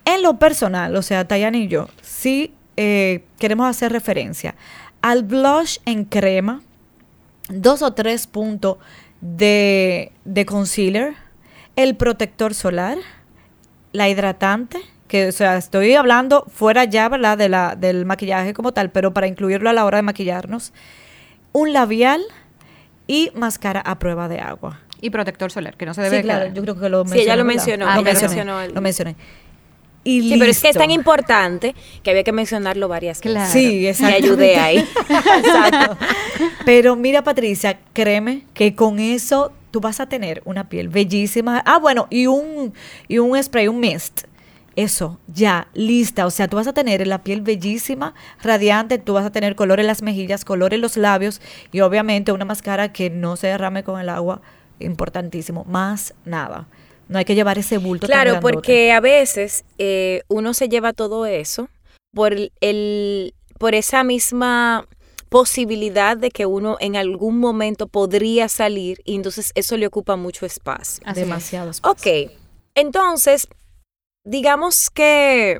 En 0.03 0.23
lo 0.23 0.37
personal, 0.39 0.93
o 0.97 1.01
sea, 1.03 1.25
Tayana 1.25 1.57
y 1.57 1.69
yo, 1.69 1.87
sí 2.01 2.53
eh, 2.75 3.23
queremos 3.39 3.69
hacer 3.69 3.93
referencia 3.93 4.55
al 5.01 5.23
blush 5.23 5.77
en 5.85 6.03
crema, 6.03 6.61
dos 7.47 7.81
o 7.81 7.93
tres 7.93 8.27
puntos 8.27 8.77
de, 9.25 10.11
de 10.23 10.45
concealer, 10.45 11.13
el 11.75 11.95
protector 11.95 12.53
solar, 12.53 12.97
la 13.91 14.07
hidratante, 14.07 14.79
que 15.07 15.27
o 15.27 15.31
sea, 15.31 15.57
estoy 15.57 15.93
hablando 15.95 16.45
fuera 16.53 16.83
ya, 16.85 17.09
¿verdad? 17.09 17.37
De 17.37 17.49
la, 17.49 17.75
del 17.75 18.05
maquillaje 18.05 18.53
como 18.53 18.71
tal, 18.71 18.91
pero 18.91 19.13
para 19.13 19.27
incluirlo 19.27 19.69
a 19.69 19.73
la 19.73 19.85
hora 19.85 19.97
de 19.97 20.03
maquillarnos, 20.03 20.73
un 21.53 21.73
labial 21.73 22.21
y 23.07 23.31
máscara 23.35 23.81
a 23.81 23.97
prueba 23.99 24.27
de 24.27 24.39
agua. 24.39 24.79
Y 25.01 25.09
protector 25.09 25.51
solar, 25.51 25.75
que 25.75 25.85
no 25.85 25.93
se 25.93 26.01
debe 26.01 26.17
Sí, 26.17 26.23
claro, 26.23 26.41
quedar. 26.45 26.53
yo 26.55 26.61
creo 26.63 26.79
que 26.79 26.89
lo 26.89 27.05
Sí, 27.05 27.19
ella 27.19 27.35
mencioné, 27.35 27.37
lo 27.37 27.45
mencionó, 27.45 27.85
Lo 27.85 27.91
ella 27.93 28.01
mencioné, 28.01 28.27
mencionó 28.35 28.61
el- 28.61 28.73
lo 28.73 28.81
mencioné. 28.81 29.15
Y 30.07 30.21
Sí, 30.21 30.35
pero 30.37 30.51
es 30.51 30.61
que 30.61 30.69
es 30.69 30.77
tan 30.77 30.91
importante 30.91 31.73
que 32.03 32.11
había 32.11 32.23
que 32.23 32.31
mencionarlo 32.31 32.87
varias 32.87 33.17
veces. 33.19 33.31
Claro. 33.31 33.51
Sí, 33.51 33.79
Me 33.81 33.89
exactamente. 33.89 34.27
ayudé 34.27 34.57
ahí. 34.57 34.77
Exacto. 35.09 35.97
Pero 36.65 36.95
mira, 36.95 37.23
Patricia, 37.23 37.79
créeme 37.93 38.43
que 38.53 38.75
con 38.75 38.99
eso 38.99 39.51
tú 39.71 39.81
vas 39.81 39.99
a 39.99 40.07
tener 40.07 40.41
una 40.45 40.69
piel 40.69 40.89
bellísima. 40.89 41.61
Ah, 41.65 41.77
bueno, 41.79 42.07
y 42.09 42.27
un, 42.27 42.73
y 43.07 43.19
un 43.19 43.41
spray, 43.41 43.67
un 43.67 43.79
mist. 43.79 44.23
Eso, 44.75 45.19
ya, 45.27 45.69
lista. 45.73 46.25
O 46.25 46.31
sea, 46.31 46.47
tú 46.49 46.57
vas 46.57 46.67
a 46.67 46.73
tener 46.73 47.05
la 47.07 47.23
piel 47.23 47.41
bellísima, 47.41 48.13
radiante, 48.41 48.97
tú 48.97 49.13
vas 49.13 49.25
a 49.25 49.31
tener 49.31 49.55
color 49.55 49.79
en 49.79 49.87
las 49.87 50.01
mejillas, 50.01 50.43
color 50.43 50.73
en 50.73 50.81
los 50.81 50.97
labios 50.97 51.39
y 51.71 51.79
obviamente 51.79 52.31
una 52.33 52.43
máscara 52.45 52.91
que 52.91 53.09
no 53.09 53.37
se 53.37 53.47
derrame 53.47 53.83
con 53.83 53.99
el 54.01 54.09
agua, 54.09 54.41
importantísimo. 54.79 55.63
Más 55.65 56.13
nada. 56.25 56.67
No 57.07 57.19
hay 57.19 57.25
que 57.25 57.35
llevar 57.35 57.57
ese 57.57 57.77
bulto. 57.77 58.07
Claro, 58.07 58.39
porque 58.41 58.91
a 58.91 58.99
veces 58.99 59.63
eh, 59.77 60.23
uno 60.27 60.53
se 60.53 60.67
lleva 60.67 60.91
todo 60.91 61.25
eso 61.25 61.69
por 62.13 62.33
el- 62.61 63.33
por 63.59 63.75
esa 63.75 64.03
misma 64.03 64.85
posibilidad 65.35 66.15
de 66.15 66.31
que 66.31 66.45
uno 66.45 66.77
en 66.79 66.95
algún 66.95 67.39
momento 67.39 67.87
podría 67.87 68.47
salir 68.47 69.01
y 69.03 69.15
entonces 69.15 69.51
eso 69.55 69.75
le 69.75 69.85
ocupa 69.85 70.15
mucho 70.15 70.45
espacio. 70.45 71.03
Así. 71.05 71.19
Demasiado. 71.19 71.71
espacio. 71.71 71.91
Ok, 71.91 72.31
entonces, 72.73 73.49
digamos 74.23 74.89
que, 74.89 75.59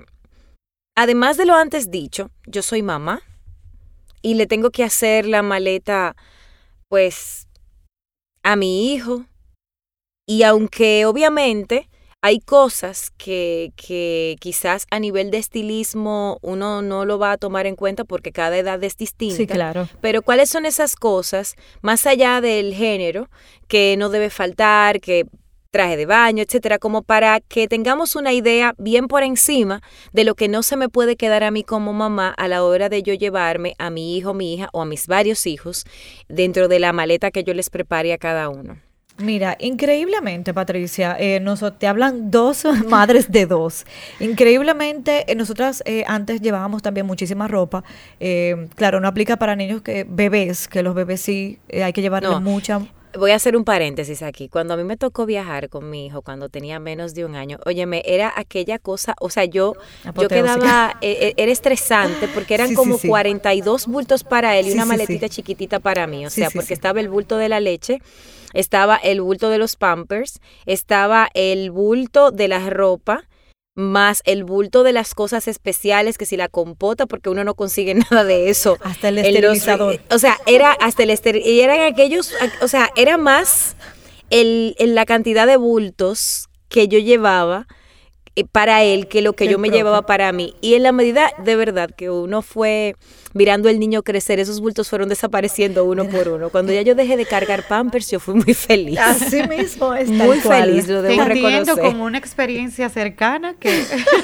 además 0.96 1.36
de 1.36 1.44
lo 1.44 1.56
antes 1.56 1.92
dicho, 1.92 2.32
yo 2.48 2.62
soy 2.62 2.84
mamá 2.84 3.22
y 4.22 4.36
le 4.36 4.48
tengo 4.48 4.70
que 4.70 4.86
hacer 4.86 5.26
la 5.26 5.42
maleta, 5.42 6.16
pues, 6.88 7.50
a 8.44 8.56
mi 8.56 8.94
hijo. 8.94 9.26
Y 10.26 10.44
aunque 10.44 11.06
obviamente 11.06 11.90
hay 12.26 12.40
cosas 12.40 13.12
que, 13.20 13.72
que 13.76 14.36
quizás 14.40 14.88
a 14.90 15.00
nivel 15.00 15.30
de 15.30 15.38
estilismo 15.38 16.40
uno 16.42 16.82
no 16.82 17.06
lo 17.06 17.20
va 17.20 17.34
a 17.34 17.38
tomar 17.38 17.68
en 17.68 17.76
cuenta 17.76 18.04
porque 18.04 18.32
cada 18.32 18.58
edad 18.58 18.84
es 18.84 18.98
distinta. 18.98 19.36
Sí, 19.36 19.46
claro. 19.46 19.88
Pero 20.02 20.24
¿cuáles 20.24 20.50
son 20.50 20.66
esas 20.66 20.96
cosas, 20.96 21.54
más 21.84 22.08
allá 22.08 22.42
del 22.42 22.74
género, 22.74 23.30
que 23.68 23.96
no 24.00 24.10
debe 24.10 24.32
faltar, 24.32 25.02
que 25.02 25.28
traje 25.70 25.98
de 25.98 26.08
baño, 26.08 26.42
etcétera, 26.42 26.80
como 26.80 27.04
para 27.04 27.42
que 27.42 27.68
tengamos 27.68 28.16
una 28.16 28.34
idea 28.34 28.74
bien 28.80 29.08
por 29.08 29.22
encima 29.22 29.84
de 30.12 30.24
lo 30.24 30.34
que 30.34 30.48
no 30.48 30.64
se 30.64 30.78
me 30.78 30.90
puede 30.90 31.18
quedar 31.18 31.44
a 31.44 31.52
mí 31.52 31.64
como 31.64 31.94
mamá 31.94 32.30
a 32.30 32.48
la 32.48 32.64
hora 32.64 32.90
de 32.90 33.04
yo 33.04 33.14
llevarme 33.14 33.76
a 33.78 33.92
mi 33.92 34.18
hijo, 34.18 34.34
mi 34.34 34.56
hija 34.56 34.68
o 34.74 34.82
a 34.82 34.86
mis 34.86 35.06
varios 35.06 35.46
hijos 35.46 35.86
dentro 36.28 36.70
de 36.70 36.80
la 36.80 36.92
maleta 36.92 37.30
que 37.30 37.44
yo 37.44 37.54
les 37.54 37.70
prepare 37.70 38.14
a 38.14 38.18
cada 38.18 38.50
uno? 38.50 38.80
Mira, 39.18 39.56
increíblemente, 39.62 40.54
Patricia, 40.54 41.16
eh, 41.18 41.40
nos, 41.40 41.64
te 41.80 41.88
hablan 41.88 42.32
dos 42.32 42.66
madres 42.90 43.32
de 43.32 43.46
dos. 43.46 43.86
Increíblemente, 44.20 45.32
eh, 45.32 45.36
nosotras 45.36 45.82
eh, 45.86 46.04
antes 46.08 46.42
llevábamos 46.42 46.82
también 46.82 47.06
muchísima 47.06 47.48
ropa. 47.48 47.84
Eh, 48.20 48.68
claro, 48.76 49.00
no 49.00 49.08
aplica 49.08 49.38
para 49.38 49.56
niños 49.56 49.82
que 49.82 50.06
bebés, 50.08 50.68
que 50.68 50.84
los 50.84 50.94
bebés 50.96 51.22
sí 51.22 51.60
hay 51.82 51.94
que 51.94 52.02
llevarle 52.02 52.30
No. 52.30 52.42
mucha. 52.42 52.82
Voy 53.18 53.32
a 53.32 53.36
hacer 53.36 53.56
un 53.56 53.64
paréntesis 53.64 54.22
aquí. 54.22 54.50
Cuando 54.50 54.74
a 54.74 54.78
mí 54.78 54.84
me 54.84 54.98
tocó 54.98 55.26
viajar 55.26 55.70
con 55.70 55.90
mi 55.90 56.06
hijo, 56.08 56.22
cuando 56.22 56.50
tenía 56.50 56.80
menos 56.80 57.14
de 57.14 57.24
un 57.24 57.36
año, 57.36 57.60
óyeme, 57.66 58.04
era 58.06 58.34
aquella 58.36 58.78
cosa, 58.78 59.16
o 59.22 59.30
sea, 59.30 59.46
yo, 59.46 59.76
yo 60.20 60.28
quedaba, 60.28 60.98
eh, 61.00 61.18
eh, 61.22 61.34
era 61.38 61.50
estresante 61.50 62.28
porque 62.28 62.56
eran 62.56 62.68
Sí, 62.68 62.74
sí, 62.74 62.76
como 62.76 62.98
sí. 62.98 63.08
42 63.08 63.88
bultos 63.88 64.26
para 64.26 64.58
él 64.58 64.68
y 64.68 64.74
una 64.74 64.84
maletita 64.86 65.30
chiquitita 65.30 65.80
para 65.80 66.08
mí. 66.08 66.26
O 66.26 66.30
sea, 66.30 66.50
porque 66.50 66.74
estaba 66.74 67.00
el 67.00 67.08
bulto 67.08 67.38
de 67.38 67.48
la 67.48 67.62
leche, 67.62 68.02
estaba 68.54 68.96
el 68.98 69.22
bulto 69.22 69.50
de 69.50 69.58
los 69.58 69.76
pampers, 69.76 70.40
estaba 70.66 71.30
el 71.34 71.72
bulto 71.72 72.32
de 72.32 72.48
la 72.48 72.70
ropa 72.70 73.24
más 73.78 74.22
el 74.24 74.46
bulto 74.46 74.84
de 74.84 74.94
las 74.94 75.14
cosas 75.14 75.50
especiales, 75.50 76.18
que 76.18 76.26
si 76.26 76.38
la 76.38 76.48
compota, 76.48 77.08
porque 77.08 77.30
uno 77.30 77.44
no 77.44 77.56
consigue 77.56 77.94
nada 78.10 78.24
de 78.24 78.50
eso. 78.50 78.78
Hasta 78.82 79.10
el 79.10 79.16
los- 79.16 79.26
esterilizador. 79.26 80.00
o 80.10 80.18
sea, 80.18 80.38
era 80.46 80.72
hasta 80.72 81.04
el 81.04 81.10
ester 81.10 81.36
y 81.36 81.60
eran 81.60 81.82
aquellos, 81.82 82.32
o 82.62 82.70
sea, 82.70 82.90
era 82.96 83.18
más 83.18 83.76
el, 84.30 84.76
el- 84.80 84.96
la 84.96 85.06
cantidad 85.06 85.46
de 85.46 85.58
bultos 85.58 86.48
que 86.70 86.88
yo 86.88 87.00
llevaba 87.00 87.68
eh, 88.38 88.46
para 88.50 88.82
él 88.84 89.10
que 89.10 89.22
lo 89.22 89.34
que 89.34 89.48
yo 89.48 89.60
me 89.60 89.68
propio. 89.68 89.80
llevaba 89.80 90.06
para 90.06 90.32
mí. 90.32 90.56
Y 90.62 90.76
en 90.76 90.84
la 90.84 90.94
medida 90.94 91.32
de 91.44 91.58
verdad 91.58 91.90
que 91.96 92.10
uno 92.10 92.42
fue 92.42 92.96
mirando 93.36 93.70
el 93.70 93.80
niño 93.80 94.02
crecer, 94.02 94.40
esos 94.40 94.60
bultos 94.62 94.90
fueron 94.90 95.08
desapareciendo 95.10 95.86
uno 95.86 96.06
por 96.08 96.28
uno. 96.30 96.50
Cuando 96.50 96.74
ya 96.74 96.82
yo 96.82 96.96
dejé 96.96 97.18
de 97.18 97.26
cargar 97.28 97.68
Pampers, 97.68 98.10
yo 98.10 98.20
fui 98.20 98.34
muy 98.34 98.54
feliz. 98.56 98.98
Así 98.98 99.44
mismo 99.44 99.94
es. 99.94 100.10
Muy 100.10 100.40
cual. 100.40 100.64
feliz, 100.66 100.88
lo 100.88 101.04
debo 101.04 101.22
entiendo 101.22 101.76
reconocer. 101.76 101.84
con 101.84 102.02
una 102.02 102.18
experiencia 102.18 102.90
cercana 102.90 103.54
que 103.60 103.84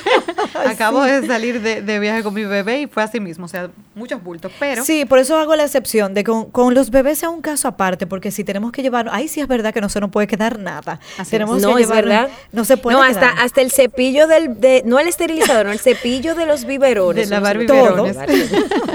acabo 0.65 1.04
de 1.04 1.26
salir 1.28 1.62
de, 1.62 1.82
de 1.82 2.00
viaje 2.00 2.24
con 2.24 2.34
mi 2.34 2.45
bebé 2.45 2.82
y 2.82 2.88
fue 2.88 3.04
así 3.04 3.19
mismo, 3.19 3.45
o 3.45 3.47
sea, 3.47 3.69
muchos 3.95 4.24
bultos, 4.24 4.52
pero 4.60 4.84
Sí, 4.84 5.06
por 5.06 5.19
eso 5.19 5.38
hago 5.38 5.56
la 5.56 5.63
excepción 5.63 6.13
de 6.13 6.24
con, 6.24 6.50
con 6.50 6.74
los 6.74 6.89
bebés 6.89 7.19
sea 7.19 7.30
un 7.30 7.41
caso 7.41 7.67
aparte, 7.67 8.08
porque 8.08 8.32
si 8.32 8.43
tenemos 8.43 8.71
que 8.71 8.82
llevar, 8.82 9.10
ahí 9.12 9.28
sí 9.28 9.41
es 9.41 9.47
verdad 9.47 9.74
que 9.74 9.82
no 9.82 9.89
se 9.89 10.00
nos 10.00 10.10
puede 10.10 10.28
quedar 10.28 10.58
nada. 10.60 11.00
Así 11.17 11.32
tenemos 11.32 11.58
es. 11.58 11.65
que 11.65 11.71
No, 11.71 11.78
es 11.78 11.88
llevar- 11.88 12.06
verdad. 12.06 12.30
No 12.52 12.63
se 12.65 12.78
puede 12.78 12.97
No, 12.97 13.04
hasta, 13.04 13.19
quedar. 13.32 13.45
hasta 13.45 13.62
el 13.62 13.71
cepillo 13.71 14.28
del, 14.28 14.60
de, 14.60 14.84
no 14.86 15.00
el 15.00 15.08
esterilizador, 15.08 15.65
no, 15.65 15.71
el 15.74 15.80
cepillo 15.80 16.34
de 16.36 16.45
los 16.45 16.65
biberones. 16.65 17.30
De 17.30 17.36
lavar 17.36 17.58
biberones. 17.58 18.15
llevar. 18.17 18.30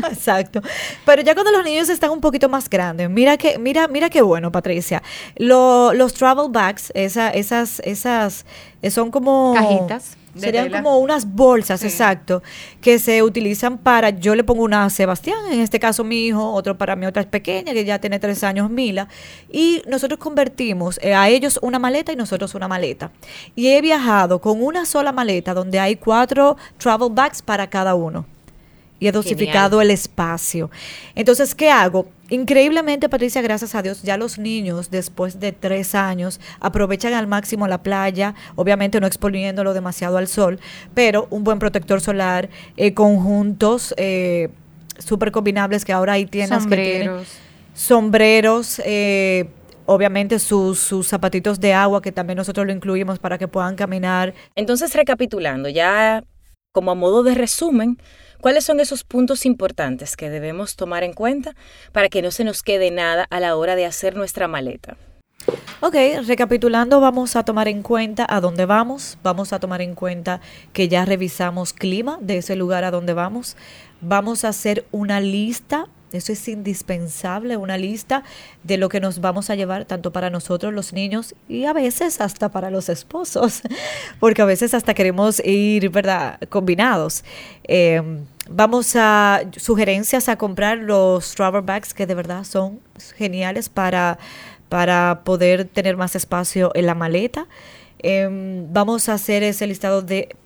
Exacto. 0.13 0.61
Pero 1.05 1.23
ya 1.23 1.35
cuando 1.35 1.53
los 1.53 1.65
niños 1.65 1.89
están 1.89 2.11
un 2.11 2.21
poquito 2.21 2.49
más 2.49 2.69
grandes, 2.71 3.09
mira 3.11 3.37
que, 3.37 3.59
mira, 3.59 3.89
mira 3.89 4.11
qué 4.11 4.23
bueno, 4.23 4.53
Patricia. 4.53 5.03
Lo- 5.37 5.93
los 5.95 6.15
travel 6.15 6.47
bags, 6.51 6.91
esa, 6.95 7.31
esas, 7.31 7.81
esas, 7.81 8.45
eh, 8.83 8.91
son 8.91 9.11
como 9.11 9.55
Cajitas 9.55 10.17
Serían 10.39 10.65
tela. 10.65 10.83
como 10.83 10.99
unas 10.99 11.33
bolsas, 11.33 11.81
Sí. 11.81 11.87
exacto, 11.87 12.43
que 12.83 12.99
se 12.99 13.23
utilizan 13.23 13.79
para, 13.79 14.11
yo 14.11 14.35
le 14.35 14.45
pongo 14.45 14.65
una 14.65 14.85
a 14.85 14.91
Sebastián, 14.91 15.39
en 15.51 15.61
este 15.61 15.81
caso 15.81 16.05
mi 16.05 16.27
hijo, 16.27 16.53
otro 16.53 16.77
para 16.77 16.95
mi 16.95 17.07
otra 17.07 17.23
es 17.23 17.29
pequeña, 17.29 17.73
que 17.73 17.87
ya 17.87 17.99
tiene 18.01 18.19
tres 18.19 18.45
años, 18.45 18.69
Mila, 18.69 19.09
y 19.51 19.81
nosotros 19.89 20.21
convertimos 20.21 21.01
eh, 21.03 21.15
a 21.15 21.31
ellos 21.31 21.59
una 21.63 21.79
maleta 21.79 22.13
y 22.13 22.17
nosotros 22.17 22.55
una 22.55 22.69
maleta. 22.69 23.13
Y 23.55 23.69
he 23.69 23.81
viajado 23.81 24.43
con 24.43 24.63
una 24.63 24.85
sola 24.85 25.11
maleta 25.11 25.55
donde 25.55 25.79
hay 25.81 25.97
cuatro 25.97 26.59
travel 26.77 27.09
bags 27.13 27.41
para 27.41 27.71
cada 27.71 27.95
uno. 27.95 28.27
Y 28.99 29.09
he 29.09 29.13
dosificado 29.13 29.81
el 29.81 29.91
espacio. 29.91 30.71
Entonces, 31.15 31.55
¿qué 31.55 31.71
hago? 31.71 32.09
Increíblemente, 32.29 33.09
Patricia, 33.09 33.41
gracias 33.43 33.75
a 33.75 33.83
Dios, 33.83 34.03
ya 34.03 34.17
los 34.17 34.39
niños 34.39 34.91
después 34.91 35.39
de 35.39 35.53
tres 35.53 35.95
años 35.95 36.41
aprovechan 36.61 37.15
al 37.15 37.27
máximo 37.27 37.69
la 37.69 37.83
playa, 37.83 38.35
obviamente 38.57 39.01
no 39.01 39.07
exponiéndolo 39.07 39.75
demasiado 39.75 40.17
al 40.17 40.27
sol, 40.27 40.59
pero 40.95 41.29
un 41.31 41.45
buen 41.45 41.59
protector 41.59 42.01
solar, 42.01 42.49
eh, 42.77 42.95
conjuntos 42.95 43.95
eh, 43.97 44.49
súper 44.99 45.31
combinables 45.31 45.85
que 45.85 45.93
ahora 45.93 46.15
hay 46.15 46.27
tiendas 46.27 46.63
sombreros. 46.63 46.87
que 46.87 46.99
tienen. 46.99 47.25
Sombreros, 47.75 48.83
eh, 48.85 49.49
obviamente 49.85 50.39
sus, 50.39 50.81
sus 50.81 51.07
zapatitos 51.07 51.61
de 51.61 51.75
agua, 51.75 52.03
que 52.03 52.11
también 52.11 52.39
nosotros 52.39 52.67
lo 52.67 52.73
incluimos 52.73 53.19
para 53.19 53.39
que 53.39 53.49
puedan 53.49 53.77
caminar. 53.77 54.35
Entonces, 54.55 54.95
recapitulando, 54.95 55.69
ya 55.69 56.25
como 56.73 56.91
a 56.91 56.95
modo 56.95 57.23
de 57.23 57.35
resumen, 57.35 57.99
¿Cuáles 58.41 58.65
son 58.65 58.81
esos 58.81 59.05
puntos 59.05 59.47
importantes 59.47 60.17
que 60.17 60.31
debemos 60.31 60.77
tomar 60.77 61.05
en 61.05 61.13
cuenta 61.13 61.55
para 61.93 62.09
que 62.09 62.23
no 62.23 62.31
se 62.31 62.45
nos 62.45 62.63
quede 62.63 62.91
nada 62.91 63.27
a 63.31 63.41
la 63.41 63.57
hora 63.57 63.77
de 63.77 63.87
hacer 63.87 64.17
nuestra 64.17 64.49
maleta? 64.49 64.97
Ok, 65.81 65.95
recapitulando, 66.27 67.01
vamos 67.01 67.37
a 67.37 67.45
tomar 67.45 67.69
en 67.69 67.83
cuenta 67.83 68.27
a 68.29 68.41
dónde 68.41 68.65
vamos, 68.67 69.19
vamos 69.23 69.53
a 69.53 69.61
tomar 69.61 69.83
en 69.83 69.95
cuenta 69.95 70.41
que 70.73 70.89
ya 70.89 71.05
revisamos 71.05 71.73
clima 71.73 72.19
de 72.21 72.39
ese 72.39 72.57
lugar 72.57 72.85
a 72.85 72.91
donde 72.91 73.13
vamos, 73.13 73.57
vamos 74.01 74.45
a 74.45 74.49
hacer 74.49 74.87
una 74.91 75.21
lista 75.21 75.87
eso 76.13 76.33
es 76.33 76.49
indispensable, 76.49 77.57
una 77.57 77.77
lista 77.77 78.23
de 78.63 78.79
lo 78.79 78.89
que 78.89 79.01
nos 79.01 79.21
vamos 79.21 79.51
a 79.51 79.55
llevar 79.55 79.85
tanto 79.85 80.13
para 80.13 80.31
nosotros 80.31 80.73
los 80.73 80.93
niños 80.93 81.35
y 81.49 81.65
a 81.65 81.73
veces 81.73 82.21
hasta 82.21 82.51
para 82.51 82.71
los 82.71 82.89
esposos, 82.89 83.63
porque 84.21 84.43
a 84.43 84.45
veces 84.45 84.73
hasta 84.75 84.95
queremos 84.95 85.41
ir, 85.45 85.91
¿verdad?, 85.91 86.39
combinados. 86.49 87.25
Em, 87.65 88.25
vamos 88.49 88.95
a 88.97 89.43
sugerencias 89.57 90.29
a 90.29 90.37
comprar 90.37 90.79
los 90.79 91.35
travel 91.35 91.63
bags 91.63 91.93
que 91.93 92.07
de 92.07 92.15
verdad 92.15 92.45
son 92.45 92.81
geniales 93.17 93.69
para, 93.69 94.19
para 94.69 95.23
poder 95.25 95.65
tener 95.65 95.97
más 95.97 96.15
espacio 96.15 96.71
en 96.75 96.87
la 96.87 96.95
maleta. 96.95 97.47
Em, 97.99 98.73
vamos 98.73 99.09
a 99.09 99.15
hacer 99.15 99.43
ese 99.43 99.67
listado 99.67 100.03
de, 100.03 100.37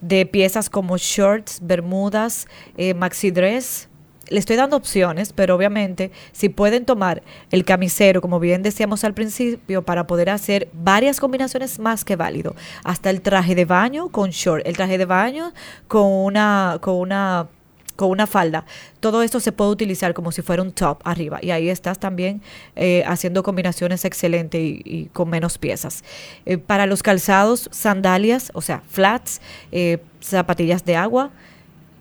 de 0.00 0.24
piezas 0.24 0.70
como 0.70 0.96
shorts, 0.96 1.60
bermudas, 1.62 2.46
eh, 2.76 2.94
maxi 2.94 3.30
dress, 3.30 3.88
le 4.32 4.38
estoy 4.38 4.56
dando 4.56 4.76
opciones, 4.76 5.32
pero 5.32 5.54
obviamente 5.54 6.10
si 6.32 6.48
pueden 6.48 6.84
tomar 6.84 7.22
el 7.50 7.64
camisero, 7.64 8.20
como 8.20 8.40
bien 8.40 8.62
decíamos 8.62 9.04
al 9.04 9.14
principio, 9.14 9.82
para 9.82 10.06
poder 10.06 10.30
hacer 10.30 10.68
varias 10.72 11.20
combinaciones 11.20 11.78
más 11.78 12.04
que 12.04 12.16
válido. 12.16 12.54
Hasta 12.84 13.10
el 13.10 13.20
traje 13.20 13.54
de 13.54 13.64
baño 13.64 14.08
con 14.08 14.30
short, 14.30 14.66
el 14.66 14.76
traje 14.76 14.98
de 14.98 15.04
baño 15.04 15.52
con 15.86 16.10
una, 16.10 16.78
con 16.80 16.96
una 16.96 17.48
con 17.96 18.10
una 18.10 18.26
falda. 18.26 18.64
Todo 19.00 19.22
esto 19.22 19.38
se 19.38 19.52
puede 19.52 19.70
utilizar 19.70 20.14
como 20.14 20.32
si 20.32 20.42
fuera 20.42 20.62
un 20.62 20.72
top 20.72 21.00
arriba 21.04 21.38
y 21.42 21.50
ahí 21.50 21.68
estás 21.68 21.98
también 21.98 22.42
eh, 22.74 23.04
haciendo 23.06 23.42
combinaciones 23.42 24.04
excelentes 24.04 24.60
y, 24.62 25.10
con 25.12 25.28
menos 25.28 25.58
piezas. 25.58 26.02
Eh, 26.46 26.58
para 26.58 26.86
los 26.86 27.02
calzados, 27.02 27.68
sandalias, 27.70 28.50
o 28.54 28.60
sea, 28.60 28.82
flats, 28.88 29.40
eh, 29.70 29.98
zapatillas 30.20 30.84
de 30.84 30.96
agua, 30.96 31.30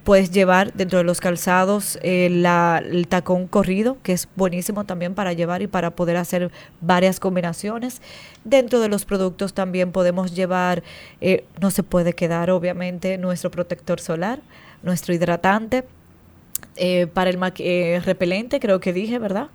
Puedes 0.04 0.32
llevar 0.32 0.74
dentro 0.74 0.98
de 0.98 1.04
los 1.04 1.20
calzados 1.20 2.00
eh, 2.02 2.26
el 2.26 3.08
tacón 3.08 3.48
corrido, 3.48 3.98
que 4.02 4.14
es 4.14 4.28
buenísimo 4.36 4.84
también 4.84 5.14
para 5.14 5.34
llevar 5.34 5.62
y 5.62 5.68
para 5.68 5.92
poder 5.92 6.18
hacer 6.18 6.52
varias 6.80 7.20
combinaciones. 7.20 8.02
Dentro 8.44 8.80
de 8.80 8.90
los 8.90 9.06
productos 9.06 9.54
también 9.54 9.92
podemos 9.92 10.34
llevar, 10.34 10.82
eh, 11.22 11.46
no 11.60 11.70
se 11.70 11.84
puede 11.84 12.14
quedar 12.14 12.50
obviamente, 12.50 13.20
nuestro 13.20 13.52
protector 13.52 14.00
solar, 14.00 14.40
nuestro 14.82 15.14
hidratante, 15.14 15.84
eh, 16.78 17.06
para 17.08 17.30
el 17.30 18.04
repelente, 18.04 18.60
creo 18.60 18.80
que 18.80 18.94
dije, 18.94 19.20
¿verdad? 19.20 19.50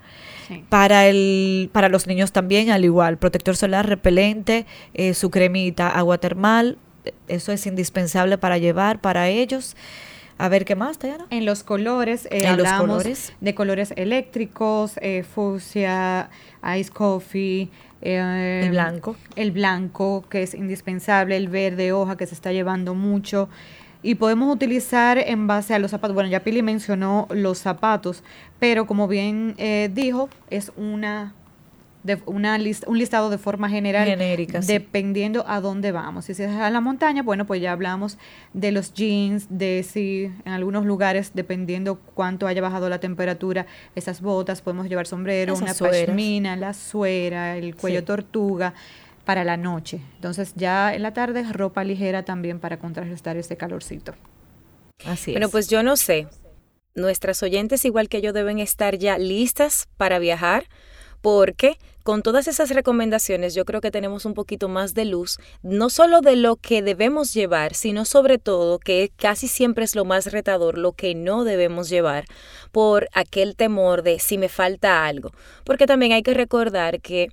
Para, 0.69 1.09
el, 1.09 1.71
para 1.73 1.89
los 1.89 2.07
niños 2.07 2.31
también, 2.31 2.71
al 2.71 2.85
igual, 2.85 3.17
protector 3.17 3.57
solar, 3.57 3.89
repelente, 3.89 4.65
su 5.13 5.31
cremita, 5.31 5.89
agua 5.89 6.19
termal, 6.19 6.79
eso 7.27 7.53
es 7.53 7.67
indispensable 7.67 8.39
para 8.39 8.59
llevar 8.59 9.01
para 9.01 9.29
ellos. 9.29 9.77
A 10.39 10.49
ver, 10.49 10.65
¿qué 10.67 10.77
más, 10.77 10.99
Tayana? 10.99 11.27
En 11.31 11.47
los 11.47 11.63
colores, 11.63 12.29
eh, 12.31 12.47
hablamos 12.47 13.33
de 13.41 13.55
colores 13.55 13.95
eléctricos, 13.97 14.99
eh, 15.01 15.23
fucsia, 15.23 16.29
ice 16.79 16.91
coffee. 16.91 17.71
Eh, 18.03 18.61
el 18.65 18.71
blanco. 18.71 19.17
El 19.35 19.51
blanco, 19.53 20.25
que 20.29 20.43
es 20.43 20.55
indispensable, 20.55 21.37
el 21.37 21.49
verde 21.49 21.93
hoja, 21.93 22.17
que 22.17 22.27
se 22.27 22.35
está 22.35 22.53
llevando 22.53 22.95
mucho. 22.95 23.49
Y 24.03 24.17
podemos 24.17 24.55
utilizar 24.55 25.19
en 25.19 25.47
base 25.47 25.75
a 25.75 25.79
los 25.79 25.91
zapatos. 25.91 26.15
Bueno, 26.15 26.29
ya 26.29 26.41
Pili 26.41 26.63
mencionó 26.63 27.27
los 27.31 27.59
zapatos, 27.59 28.23
pero 28.61 28.87
como 28.87 29.09
bien 29.09 29.55
eh, 29.57 29.91
dijo, 29.93 30.29
es 30.51 30.71
una 30.77 31.35
de 32.07 32.23
una 32.25 32.57
lista, 32.57 32.89
un 32.89 32.99
listado 32.99 33.29
de 33.31 33.37
forma 33.37 33.69
general, 33.69 34.07
Genérica, 34.07 34.61
dependiendo 34.61 35.45
a 35.49 35.61
dónde 35.61 35.91
vamos. 35.91 36.27
Si 36.27 36.33
es 36.33 36.41
a 36.41 36.71
la 36.71 36.81
montaña, 36.81 37.23
bueno, 37.23 37.47
pues 37.47 37.61
ya 37.61 37.73
hablamos 37.73 38.17
de 38.55 38.71
los 38.71 38.95
jeans, 38.95 39.47
de 39.51 39.83
si 39.83 40.31
en 40.45 40.53
algunos 40.53 40.87
lugares, 40.87 41.33
dependiendo 41.35 41.97
cuánto 42.15 42.47
haya 42.47 42.63
bajado 42.63 42.89
la 42.89 43.01
temperatura, 43.01 43.67
esas 43.97 44.21
botas, 44.21 44.63
podemos 44.63 44.89
llevar 44.89 45.07
sombrero, 45.07 45.55
una 45.57 45.75
pashmina, 45.75 46.57
la 46.57 46.73
suera, 46.73 47.57
el 47.57 47.75
cuello 47.75 48.05
tortuga 48.05 48.73
para 49.25 49.43
la 49.43 49.57
noche. 49.57 50.01
Entonces 50.15 50.53
ya 50.55 50.95
en 50.95 51.03
la 51.03 51.13
tarde 51.13 51.43
ropa 51.53 51.83
ligera 51.83 52.25
también 52.25 52.61
para 52.61 52.79
contrarrestar 52.79 53.37
ese 53.37 53.57
calorcito. 53.57 54.15
Así 55.05 55.33
bueno, 55.33 55.49
pues 55.49 55.69
yo 55.69 55.83
no 55.83 55.97
sé. 55.97 56.29
Nuestras 56.95 57.43
oyentes, 57.43 57.85
igual 57.85 58.09
que 58.09 58.23
yo, 58.23 58.33
deben 58.33 58.59
estar 58.59 58.97
ya 58.97 59.19
listas 59.19 59.89
para 59.99 60.19
viajar 60.19 60.65
porque 61.21 61.79
con 62.03 62.23
todas 62.23 62.47
esas 62.47 62.71
recomendaciones 62.71 63.53
yo 63.55 63.65
creo 63.65 63.81
que 63.81 63.91
tenemos 63.91 64.27
un 64.27 64.35
poquito 64.35 64.69
más 64.69 64.95
de 64.95 65.07
luz, 65.07 65.39
no 65.63 65.91
solo 65.91 66.21
de 66.21 66.37
lo 66.37 66.55
que 66.55 66.81
debemos 66.81 67.35
llevar, 67.35 67.75
sino 67.75 68.05
sobre 68.05 68.39
todo 68.39 68.79
que 68.79 69.11
casi 69.17 69.49
siempre 69.49 69.85
es 69.85 69.97
lo 69.97 70.05
más 70.05 70.31
retador, 70.31 70.79
lo 70.79 70.93
que 70.93 71.17
no 71.17 71.43
debemos 71.43 71.89
llevar 71.89 72.25
por 72.71 73.09
aquel 73.13 73.57
temor 73.57 74.03
de 74.05 74.21
si 74.21 74.39
me 74.39 74.49
falta 74.49 75.05
algo. 75.05 75.33
Porque 75.65 75.87
también 75.87 76.13
hay 76.13 76.23
que 76.23 76.35
recordar 76.35 77.01
que 77.01 77.31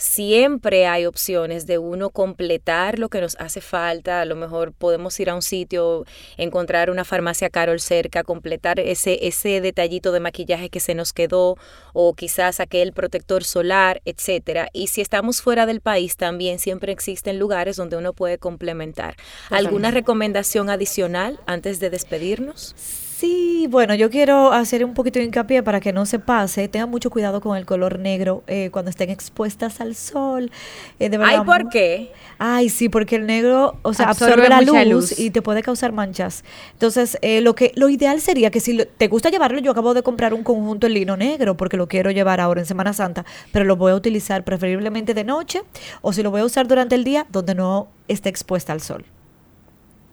siempre 0.00 0.86
hay 0.86 1.04
opciones 1.04 1.66
de 1.66 1.76
uno 1.78 2.08
completar 2.10 2.98
lo 2.98 3.10
que 3.10 3.20
nos 3.20 3.36
hace 3.38 3.60
falta. 3.60 4.22
A 4.22 4.24
lo 4.24 4.34
mejor 4.34 4.72
podemos 4.72 5.18
ir 5.20 5.28
a 5.28 5.34
un 5.34 5.42
sitio, 5.42 6.06
encontrar 6.38 6.90
una 6.90 7.04
farmacia 7.04 7.50
Carol 7.50 7.80
cerca, 7.80 8.24
completar 8.24 8.80
ese, 8.80 9.26
ese 9.26 9.60
detallito 9.60 10.10
de 10.10 10.20
maquillaje 10.20 10.70
que 10.70 10.80
se 10.80 10.94
nos 10.94 11.12
quedó 11.12 11.56
o 11.92 12.14
quizás 12.14 12.60
aquel 12.60 12.92
protector 12.92 13.44
solar, 13.44 14.00
etcétera. 14.06 14.68
Y 14.72 14.86
si 14.86 15.02
estamos 15.02 15.42
fuera 15.42 15.66
del 15.66 15.82
país, 15.82 16.16
también 16.16 16.58
siempre 16.58 16.92
existen 16.92 17.38
lugares 17.38 17.76
donde 17.76 17.98
uno 17.98 18.14
puede 18.14 18.38
complementar. 18.38 19.16
¿Alguna 19.50 19.90
recomendación 19.90 20.70
adicional 20.70 21.38
antes 21.46 21.78
de 21.78 21.90
despedirnos? 21.90 22.74
Sí, 23.20 23.66
bueno, 23.68 23.94
yo 23.94 24.08
quiero 24.08 24.50
hacer 24.50 24.82
un 24.82 24.94
poquito 24.94 25.18
de 25.18 25.26
hincapié 25.26 25.62
para 25.62 25.78
que 25.78 25.92
no 25.92 26.06
se 26.06 26.18
pase. 26.18 26.68
Tengan 26.68 26.88
mucho 26.88 27.10
cuidado 27.10 27.42
con 27.42 27.54
el 27.54 27.66
color 27.66 27.98
negro 27.98 28.42
eh, 28.46 28.70
cuando 28.72 28.88
estén 28.88 29.10
expuestas 29.10 29.82
al 29.82 29.94
sol. 29.94 30.50
Eh, 30.98 31.10
Ay, 31.20 31.40
¿por 31.44 31.68
qué? 31.68 32.12
Ay, 32.38 32.70
sí, 32.70 32.88
porque 32.88 33.16
el 33.16 33.26
negro, 33.26 33.76
o 33.82 33.92
sea, 33.92 34.08
absorbe, 34.08 34.48
la 34.48 34.62
luz, 34.86 35.18
y 35.18 35.32
te 35.32 35.42
puede 35.42 35.62
causar 35.62 35.92
manchas. 35.92 36.44
Entonces, 36.72 37.18
eh, 37.20 37.42
lo 37.42 37.54
que 37.54 37.72
lo 37.74 37.90
ideal 37.90 38.22
sería 38.22 38.50
que 38.50 38.60
si 38.60 38.78
te 38.96 39.08
gusta 39.08 39.28
llevarlo, 39.28 39.58
yo 39.60 39.72
acabo 39.72 39.92
de 39.92 40.02
comprar 40.02 40.32
un 40.32 40.42
conjunto 40.42 40.86
en 40.86 40.94
lino 40.94 41.18
negro 41.18 41.58
porque 41.58 41.76
lo 41.76 41.88
quiero 41.88 42.10
llevar 42.10 42.40
ahora 42.40 42.62
en 42.62 42.66
Semana 42.66 42.94
Santa, 42.94 43.26
pero 43.52 43.66
lo 43.66 43.76
voy 43.76 43.92
a 43.92 43.96
utilizar 43.96 44.44
preferiblemente 44.44 45.12
de 45.12 45.24
noche 45.24 45.60
o 46.00 46.14
si 46.14 46.22
lo 46.22 46.30
voy 46.30 46.40
a 46.40 46.46
usar 46.46 46.66
durante 46.66 46.94
el 46.94 47.04
día 47.04 47.26
donde 47.30 47.54
no 47.54 47.88
esté 48.08 48.30
expuesta 48.30 48.72
al 48.72 48.80
sol. 48.80 49.04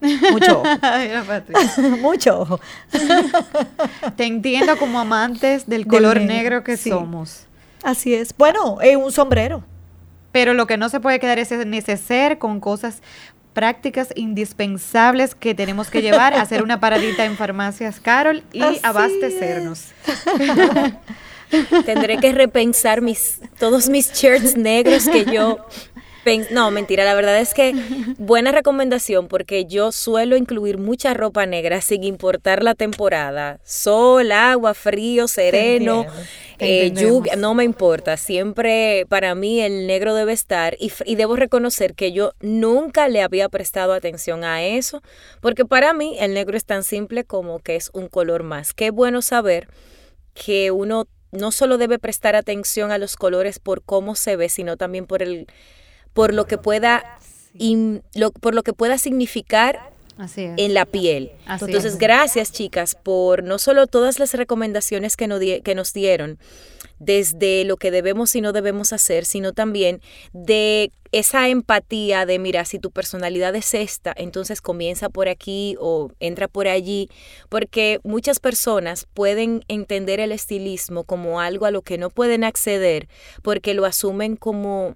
Mucho 0.01 0.61
ojo. 0.61 0.69
Mucho 2.01 2.39
ojo. 2.41 2.59
Te 4.15 4.25
entiendo 4.25 4.77
como 4.77 4.99
amantes 4.99 5.67
del 5.67 5.87
color 5.87 6.21
negro, 6.21 6.63
que 6.63 6.77
somos. 6.77 7.45
Así 7.83 8.13
es. 8.13 8.35
Bueno, 8.37 8.79
es 8.81 8.95
un 8.95 9.11
sombrero. 9.11 9.63
Pero 10.31 10.53
lo 10.53 10.67
que 10.67 10.77
no 10.77 10.89
se 10.89 10.99
puede 10.99 11.19
quedar 11.19 11.39
es 11.39 11.51
neceser 11.65 12.37
con 12.37 12.59
cosas 12.59 13.01
prácticas 13.53 14.09
indispensables 14.15 15.33
que 15.33 15.55
tenemos 15.55 15.89
que 15.89 16.03
llevar, 16.03 16.33
hacer 16.35 16.61
una 16.61 16.79
paradita 16.79 17.25
en 17.25 17.35
farmacias 17.35 17.99
Carol 17.99 18.43
y 18.53 18.61
abastecernos. 18.83 19.93
Tendré 21.85 22.17
que 22.17 22.33
repensar 22.33 23.01
mis 23.01 23.39
todos 23.57 23.89
mis 23.89 24.11
shirts 24.13 24.55
negros 24.57 25.07
que 25.07 25.25
yo 25.25 25.65
no, 26.51 26.71
mentira, 26.71 27.05
la 27.05 27.15
verdad 27.15 27.39
es 27.39 27.53
que 27.53 27.73
buena 28.17 28.51
recomendación 28.51 29.27
porque 29.27 29.65
yo 29.65 29.91
suelo 29.91 30.35
incluir 30.35 30.77
mucha 30.77 31.13
ropa 31.13 31.45
negra 31.45 31.81
sin 31.81 32.03
importar 32.03 32.63
la 32.63 32.75
temporada. 32.75 33.59
Sol, 33.63 34.31
agua, 34.31 34.73
frío, 34.73 35.27
sereno, 35.27 36.05
eh, 36.59 36.91
lluvia, 36.91 37.35
no 37.35 37.53
me 37.53 37.63
importa. 37.63 38.17
Siempre 38.17 39.05
para 39.07 39.35
mí 39.35 39.61
el 39.61 39.87
negro 39.87 40.13
debe 40.13 40.33
estar 40.33 40.75
y, 40.79 40.91
y 41.05 41.15
debo 41.15 41.35
reconocer 41.35 41.93
que 41.93 42.11
yo 42.11 42.33
nunca 42.41 43.07
le 43.07 43.21
había 43.21 43.49
prestado 43.49 43.93
atención 43.93 44.43
a 44.43 44.63
eso 44.63 45.01
porque 45.41 45.65
para 45.65 45.93
mí 45.93 46.17
el 46.19 46.33
negro 46.33 46.57
es 46.57 46.65
tan 46.65 46.83
simple 46.83 47.23
como 47.23 47.59
que 47.59 47.75
es 47.75 47.89
un 47.93 48.07
color 48.07 48.43
más. 48.43 48.73
Qué 48.73 48.91
bueno 48.91 49.21
saber 49.21 49.67
que 50.33 50.71
uno 50.71 51.07
no 51.31 51.51
solo 51.51 51.77
debe 51.77 51.99
prestar 51.99 52.35
atención 52.35 52.91
a 52.91 52.97
los 52.97 53.15
colores 53.15 53.59
por 53.59 53.83
cómo 53.83 54.15
se 54.15 54.35
ve, 54.35 54.49
sino 54.49 54.77
también 54.77 55.05
por 55.05 55.21
el 55.21 55.47
por 56.17 56.33
lo 56.33 56.47
que 56.47 56.57
pueda 56.57 57.19
por 58.41 58.55
lo 58.55 58.63
que 58.63 58.73
pueda 58.73 58.97
significar 58.97 59.91
en 60.35 60.73
la 60.73 60.85
piel. 60.85 61.31
Entonces, 61.47 61.99
gracias 61.99 62.51
chicas 62.51 62.95
por 62.95 63.43
no 63.43 63.59
solo 63.59 63.85
todas 63.85 64.17
las 64.17 64.33
recomendaciones 64.33 65.15
que 65.15 65.27
nos, 65.27 65.39
que 65.39 65.75
nos 65.75 65.93
dieron, 65.93 66.39
desde 66.97 67.65
lo 67.65 67.77
que 67.77 67.91
debemos 67.91 68.35
y 68.35 68.41
no 68.41 68.51
debemos 68.51 68.93
hacer, 68.93 69.25
sino 69.25 69.53
también 69.53 70.01
de 70.33 70.91
esa 71.11 71.49
empatía 71.49 72.25
de, 72.25 72.39
mira, 72.39 72.65
si 72.65 72.79
tu 72.79 72.89
personalidad 72.89 73.55
es 73.55 73.75
esta, 73.75 74.11
entonces 74.17 74.59
comienza 74.59 75.09
por 75.09 75.29
aquí 75.29 75.75
o 75.79 76.09
entra 76.19 76.47
por 76.47 76.67
allí, 76.67 77.09
porque 77.47 77.99
muchas 78.03 78.39
personas 78.39 79.05
pueden 79.13 79.63
entender 79.67 80.19
el 80.19 80.31
estilismo 80.31 81.03
como 81.03 81.39
algo 81.39 81.67
a 81.67 81.71
lo 81.71 81.83
que 81.83 81.99
no 81.99 82.09
pueden 82.09 82.43
acceder 82.43 83.07
porque 83.43 83.75
lo 83.75 83.85
asumen 83.85 84.35
como 84.35 84.95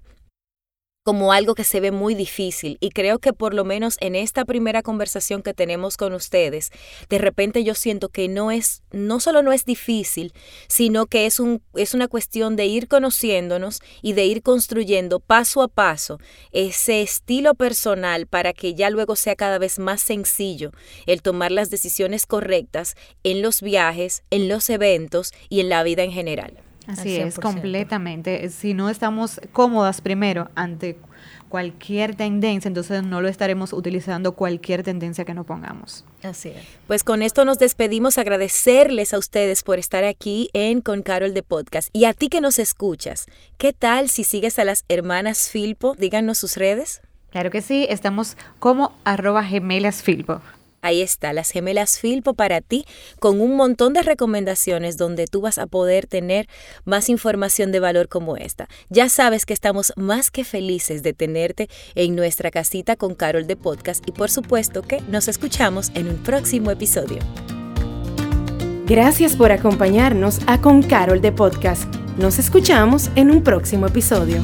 como 1.04 1.32
algo 1.32 1.54
que 1.54 1.64
se 1.64 1.80
ve 1.80 1.90
muy 1.90 2.14
difícil 2.14 2.78
y 2.80 2.90
creo 2.90 3.18
que 3.18 3.32
por 3.32 3.54
lo 3.54 3.64
menos 3.64 3.96
en 4.00 4.14
esta 4.14 4.44
primera 4.44 4.82
conversación 4.82 5.42
que 5.42 5.54
tenemos 5.54 5.96
con 5.96 6.12
ustedes, 6.12 6.70
de 7.08 7.18
repente 7.18 7.64
yo 7.64 7.74
siento 7.74 8.08
que 8.08 8.28
no 8.28 8.50
es 8.50 8.82
no 8.92 9.18
solo 9.18 9.42
no 9.42 9.52
es 9.52 9.64
difícil, 9.64 10.32
sino 10.68 11.06
que 11.06 11.26
es 11.26 11.40
un 11.40 11.62
es 11.74 11.94
una 11.94 12.06
cuestión 12.06 12.54
de 12.54 12.66
ir 12.66 12.86
conociéndonos 12.86 13.80
y 14.00 14.12
de 14.12 14.26
ir 14.26 14.42
construyendo 14.42 15.18
paso 15.18 15.62
a 15.62 15.68
paso 15.68 16.18
ese 16.52 17.02
estilo 17.02 17.54
personal 17.54 18.26
para 18.26 18.52
que 18.52 18.74
ya 18.74 18.88
luego 18.90 19.16
sea 19.16 19.34
cada 19.34 19.58
vez 19.58 19.78
más 19.78 20.00
sencillo 20.02 20.70
el 21.06 21.22
tomar 21.22 21.50
las 21.50 21.70
decisiones 21.70 22.26
correctas 22.26 22.94
en 23.24 23.42
los 23.42 23.60
viajes, 23.60 24.22
en 24.30 24.48
los 24.48 24.70
eventos 24.70 25.32
y 25.48 25.60
en 25.60 25.68
la 25.68 25.82
vida 25.82 26.04
en 26.04 26.12
general. 26.12 26.62
Así 26.86 27.16
es, 27.16 27.38
completamente. 27.38 28.48
Si 28.50 28.74
no 28.74 28.88
estamos 28.88 29.40
cómodas 29.52 30.00
primero 30.00 30.50
ante 30.54 30.98
cualquier 31.48 32.14
tendencia, 32.14 32.68
entonces 32.68 33.02
no 33.02 33.20
lo 33.20 33.28
estaremos 33.28 33.72
utilizando 33.72 34.32
cualquier 34.32 34.82
tendencia 34.82 35.24
que 35.24 35.34
nos 35.34 35.44
pongamos. 35.44 36.04
Así 36.22 36.48
es. 36.48 36.64
Pues 36.86 37.04
con 37.04 37.22
esto 37.22 37.44
nos 37.44 37.58
despedimos, 37.58 38.16
agradecerles 38.16 39.12
a 39.12 39.18
ustedes 39.18 39.62
por 39.62 39.78
estar 39.78 40.04
aquí 40.04 40.48
en 40.54 40.80
Con 40.80 41.02
Carol 41.02 41.34
de 41.34 41.42
Podcast. 41.42 41.90
Y 41.92 42.06
a 42.06 42.14
ti 42.14 42.28
que 42.28 42.40
nos 42.40 42.58
escuchas, 42.58 43.26
¿qué 43.58 43.72
tal 43.72 44.08
si 44.08 44.24
sigues 44.24 44.58
a 44.58 44.64
las 44.64 44.84
hermanas 44.88 45.50
Filpo? 45.50 45.94
Díganos 45.94 46.38
sus 46.38 46.56
redes. 46.56 47.02
Claro 47.30 47.50
que 47.50 47.60
sí, 47.60 47.86
estamos 47.88 48.36
como 48.58 48.92
arroba 49.04 49.44
gemelas 49.44 50.02
Filpo. 50.02 50.40
Ahí 50.82 51.00
está, 51.00 51.32
las 51.32 51.50
gemelas 51.50 52.00
Filpo 52.00 52.34
para 52.34 52.60
ti, 52.60 52.84
con 53.20 53.40
un 53.40 53.54
montón 53.54 53.92
de 53.92 54.02
recomendaciones 54.02 54.96
donde 54.96 55.28
tú 55.28 55.40
vas 55.40 55.58
a 55.58 55.68
poder 55.68 56.08
tener 56.08 56.48
más 56.84 57.08
información 57.08 57.70
de 57.70 57.78
valor 57.78 58.08
como 58.08 58.36
esta. 58.36 58.68
Ya 58.88 59.08
sabes 59.08 59.46
que 59.46 59.54
estamos 59.54 59.92
más 59.94 60.32
que 60.32 60.42
felices 60.42 61.04
de 61.04 61.12
tenerte 61.12 61.68
en 61.94 62.16
nuestra 62.16 62.50
casita 62.50 62.96
con 62.96 63.14
Carol 63.14 63.46
de 63.46 63.54
Podcast 63.54 64.06
y 64.08 64.10
por 64.10 64.28
supuesto 64.28 64.82
que 64.82 65.00
nos 65.02 65.28
escuchamos 65.28 65.92
en 65.94 66.08
un 66.08 66.16
próximo 66.16 66.72
episodio. 66.72 67.20
Gracias 68.86 69.36
por 69.36 69.52
acompañarnos 69.52 70.40
a 70.48 70.60
Con 70.60 70.82
Carol 70.82 71.20
de 71.20 71.30
Podcast. 71.30 71.84
Nos 72.18 72.40
escuchamos 72.40 73.08
en 73.14 73.30
un 73.30 73.44
próximo 73.44 73.86
episodio. 73.86 74.42